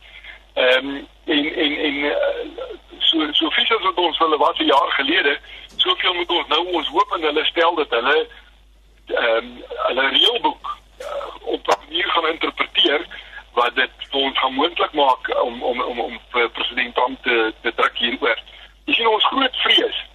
Ehm 0.54 0.88
um, 0.88 1.08
en 1.26 1.54
en 1.66 1.78
en 1.88 1.96
uh, 2.12 2.68
so 3.00 3.32
so 3.32 3.50
fisies 3.50 3.86
wat 3.86 4.02
ons 4.02 4.18
hulle 4.18 4.38
was 4.38 4.58
'n 4.58 4.72
jaar 4.74 4.92
gelede, 5.00 5.40
soveel 5.78 6.14
moet 6.14 6.32
ons 6.38 6.48
nou 6.48 6.64
ons 6.80 6.88
hoop 6.88 7.14
en 7.16 7.30
hulle 7.30 7.46
stel 7.46 7.76
dat 7.76 7.90
hulle 7.90 8.28
ehm 9.08 9.38
um, 9.38 9.64
hulle 9.88 10.10
reëlboek 10.10 10.78
uh, 11.00 11.54
op 11.54 11.68
'n 11.68 11.80
manier 11.86 12.10
gaan 12.10 12.28
interpreteer 12.28 13.08
wat 13.54 13.76
dit 13.76 13.92
vir 14.12 14.22
ons 14.22 14.40
gaan 14.40 14.54
moontlik 14.54 14.94
maak 14.94 15.30
om 15.44 15.64
om 15.64 15.82
om 15.82 16.00
om 16.00 16.20
vir 16.32 16.50
president 16.50 16.96
Trump 16.96 17.24
te 17.24 17.54
te 17.62 17.74
druk 17.76 17.98
hieroor. 17.98 18.40
Jy 18.86 18.94
sien 18.94 19.08
ons 19.08 19.26
groot 19.26 19.56
vrees 19.56 20.06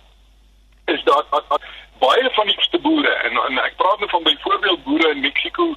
is 0.85 1.03
dat, 1.05 1.27
dat, 1.31 1.45
dat 1.49 1.63
baie 1.99 2.31
van 2.33 2.47
die 2.47 2.57
ste 2.59 2.79
boere 2.79 3.13
en, 3.27 3.37
en 3.47 3.59
ek 3.59 3.77
praat 3.77 3.99
nou 3.99 4.11
van 4.11 4.23
byvoorbeeld 4.23 4.85
boere 4.85 5.11
in 5.11 5.21
Mexiko, 5.21 5.75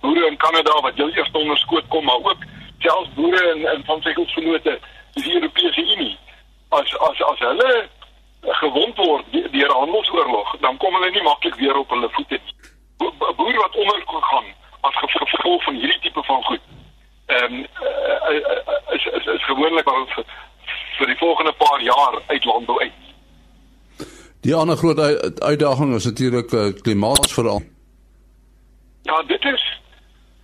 boere 0.00 0.26
in 0.26 0.36
Kanada 0.36 0.80
wat 0.80 0.96
jy 0.96 1.08
eers 1.16 1.30
onder 1.32 1.58
skoot 1.58 1.88
kom, 1.88 2.04
maar 2.04 2.24
ook 2.30 2.44
selfs 2.78 3.14
boere 3.14 3.42
in, 3.54 3.64
in 3.74 3.84
van 3.84 4.02
sy 4.02 4.12
grootvennote, 4.12 4.78
die 5.14 5.34
Europese 5.34 5.86
Unie 5.94 6.18
as 6.68 6.94
as 7.08 7.22
as 7.30 7.38
hulle 7.38 7.72
gewond 8.42 8.96
word 8.96 9.24
deur 9.50 9.72
handelsoorlog, 9.72 10.56
dan 10.60 10.76
kom 10.76 10.94
hulle 10.94 11.10
nie 11.10 11.22
maklik 11.22 11.54
weer 11.54 11.76
op 11.76 11.90
hulle 11.90 12.08
voete 12.10 12.40
nie. 12.44 12.54
'n 12.98 13.36
Boer 13.36 13.56
wat 13.56 13.76
ondergegaan 13.76 14.44
as 14.80 14.94
gevolg 14.96 15.62
van 15.62 15.74
hierdie 15.74 16.00
tipe 16.00 16.22
van 16.22 16.42
goed. 16.44 16.60
Ehm 17.26 17.54
um, 17.54 17.66
is 18.90 19.04
is 19.04 19.26
is 19.26 19.44
gewoonlik 19.44 19.86
al 19.86 20.06
vir, 20.06 20.24
vir 20.98 21.06
die 21.06 21.16
volgende 21.16 21.52
paar 21.52 21.80
jaar 21.80 22.22
uit 22.26 22.44
landbou 22.44 22.80
uit. 22.80 22.92
Die 24.40 24.54
ander 24.54 24.76
groot 24.76 24.98
uitdaging 25.40 25.94
is 25.94 26.04
natuurlik 26.04 26.48
klimaatsverandering. 26.82 27.70
Ja, 29.02 29.22
dit 29.22 29.44
is 29.44 29.80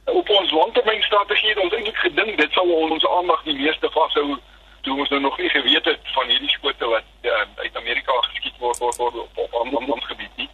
op 0.05 0.29
ons 0.29 0.51
langtermynstrategie 0.51 1.49
het 1.49 1.59
ons 1.59 1.73
eintlik 1.73 1.97
gedink 1.97 2.39
dit 2.39 2.53
sal 2.53 2.71
ons 2.71 3.07
aandag 3.07 3.43
die 3.43 3.55
meeste 3.55 3.91
vashou 3.91 4.39
toe 4.89 4.99
ons 4.99 5.09
nou 5.09 5.21
nog 5.21 5.39
nie 5.39 5.51
geweet 5.51 5.85
het 5.85 6.13
van 6.15 6.29
hierdie 6.33 6.51
skote 6.51 6.87
wat 6.89 7.09
uh, 7.23 7.45
uit 7.57 7.77
Amerika 7.77 8.13
geskiet 8.29 8.57
word 8.59 8.79
word, 8.79 8.97
word 8.97 9.17
op 9.25 9.39
op 9.45 9.55
ander 9.61 9.93
ons 9.95 10.07
gebied 10.11 10.37
nie. 10.41 10.49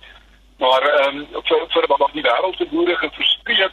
Maar 0.58 0.86
ehm 0.90 1.18
um, 1.18 1.42
vir 1.50 1.66
vir 1.74 1.86
wat 1.92 2.14
die 2.18 2.24
wêreld 2.26 2.56
se 2.58 2.66
boere 2.72 2.96
gefrustreer 3.02 3.72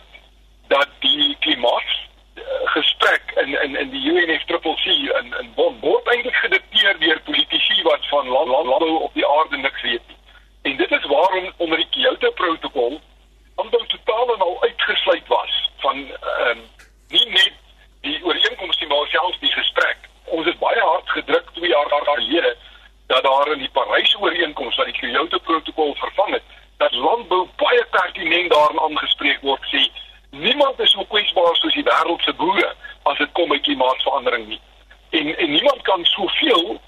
dat 0.74 0.92
die 1.06 1.36
klimaat 1.46 1.94
uh, 1.96 2.44
gesprek 2.76 3.34
in 3.44 3.56
in 3.64 3.80
in 3.84 3.94
die 3.96 4.04
UNFCCC 4.14 4.86
in 5.22 5.34
in 5.40 5.50
Bonn 5.58 5.80
word 5.86 6.12
eintlik 6.14 6.38
gedikteer 6.44 7.00
deur 7.06 7.24
politici 7.30 7.82
wat 7.90 8.06
van 8.14 8.30
land 8.36 8.54
landbou 8.54 8.92
op 9.08 9.18
die 9.18 9.28
aarde 9.38 9.58
niks 9.58 9.82
weet 9.88 10.06
nie. 10.14 10.20
En 10.70 10.78
dit 10.84 10.92
is 11.00 11.10
waarom 11.16 11.50
onder 11.58 11.78
die 11.78 11.90
Kyoto 11.96 12.32
protokol 12.44 13.02
amper 13.56 13.88
totaal 13.96 14.34
en 14.36 14.46
al 14.50 14.62
uitgesluit 14.68 15.28
was 15.34 15.58
van 15.88 16.06
ehm 16.06 16.54
um, 16.54 16.64
nie 17.18 17.28
net 17.34 17.58
die 18.06 18.24
ooreenkomste 18.24 18.88
maar 18.94 19.08
selfs 19.18 19.40
die 19.40 19.54
gesprek 19.58 20.01
ons 20.42 20.50
het 20.50 20.60
baie 20.60 20.82
hard 20.82 21.10
gedruk 21.10 21.50
2 21.54 21.70
jaar 21.70 21.90
gelede 22.04 22.56
dat 23.08 23.24
daar 23.24 23.52
in 23.54 23.60
die 23.60 23.70
Parys 23.70 24.16
ooreenkoms 24.20 24.76
wat 24.76 24.86
die 24.90 24.96
Kyoto 24.98 25.38
protokol 25.38 25.94
vervang 25.96 26.34
het, 26.34 26.44
dat 26.78 26.94
landbou 26.94 27.48
baie 27.62 27.84
pertinent 27.90 28.50
daarin 28.50 28.80
aangespreek 28.80 29.42
word 29.46 29.68
sê 29.70 29.84
niemand 30.32 30.80
is 30.80 30.96
so 30.96 31.06
kwesbaar 31.14 31.56
soos 31.60 31.78
die 31.78 31.86
wêreld 31.86 32.24
se 32.26 32.34
boere 32.42 32.72
as 33.12 33.22
dit 33.22 33.32
kom 33.38 33.54
by 33.54 33.60
klimaatsverandering 33.68 34.48
nie. 34.48 34.62
En 35.20 35.30
en 35.38 35.52
niemand 35.52 35.82
kan 35.90 36.06
soveel 36.06 36.82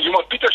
Juma 0.00 0.22
Pieter 0.28 0.52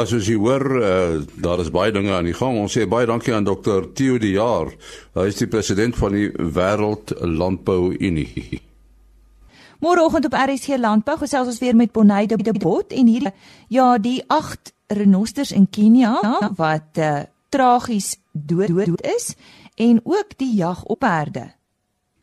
Ja, 0.00 0.06
soos 0.08 0.30
jy 0.30 0.38
hoor, 0.40 0.62
uh, 0.80 1.16
daar 1.44 1.60
is 1.60 1.68
baie 1.68 1.92
dinge 1.92 2.14
aan 2.16 2.24
die 2.24 2.32
gang. 2.32 2.54
Ons 2.56 2.72
sê 2.72 2.86
baie 2.88 3.04
dankie 3.04 3.34
aan 3.36 3.44
Dr. 3.44 3.84
Theo 3.92 4.16
de 4.16 4.30
Jaar. 4.32 4.70
Hy 5.12 5.26
is 5.28 5.36
die 5.36 5.48
president 5.52 5.98
van 5.98 6.14
die 6.16 6.30
Wêreld 6.40 7.12
Landbou 7.20 7.90
Unie. 7.92 8.62
Môreoggend 9.84 10.24
op 10.30 10.36
RSC 10.40 10.78
Landbou 10.80 11.18
gesels 11.20 11.50
ons 11.52 11.58
weer 11.60 11.76
met 11.76 11.92
Bonnie 11.92 12.30
de 12.32 12.54
Bot 12.56 12.94
en 12.96 13.10
hierdie 13.12 13.34
ja, 13.68 13.98
die 14.00 14.22
8 14.24 14.72
renosters 14.96 15.52
in 15.52 15.66
Kenia 15.68 16.14
wat 16.56 16.96
uh, 16.96 17.26
tragies 17.52 18.14
dood, 18.32 18.72
dood 18.72 19.04
is 19.04 19.34
en 19.76 20.00
ook 20.00 20.32
die 20.40 20.54
jag 20.62 20.80
op 20.88 21.02
perde. 21.04 21.44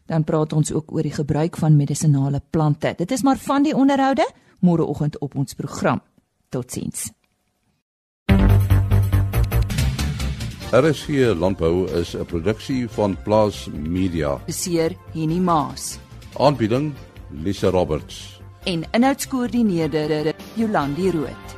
Dan 0.10 0.26
praat 0.26 0.58
ons 0.58 0.74
ook 0.74 0.98
oor 0.98 1.06
die 1.06 1.14
gebruik 1.14 1.62
van 1.62 1.78
medisinale 1.78 2.42
plante. 2.50 2.96
Dit 2.98 3.14
is 3.14 3.22
maar 3.22 3.38
van 3.38 3.70
die 3.70 3.78
onderhoude 3.78 4.26
môreoggend 4.66 5.22
op 5.22 5.38
ons 5.38 5.54
program. 5.54 6.02
Totsiens. 6.50 7.12
RSC 10.72 11.08
Landbou 11.40 11.86
is 11.96 12.14
'n 12.16 12.26
produksie 12.26 12.90
van 12.90 13.18
Plaas 13.24 13.68
Media. 13.72 14.40
Beseer 14.46 14.92
Henny 15.14 15.40
Maas. 15.40 15.98
Aanbieding 16.38 16.94
Lisa 17.30 17.70
Roberts. 17.70 18.40
En 18.64 18.84
inhoudskoördineerder 18.92 20.36
Jolandi 20.54 21.12
Root. 21.12 21.57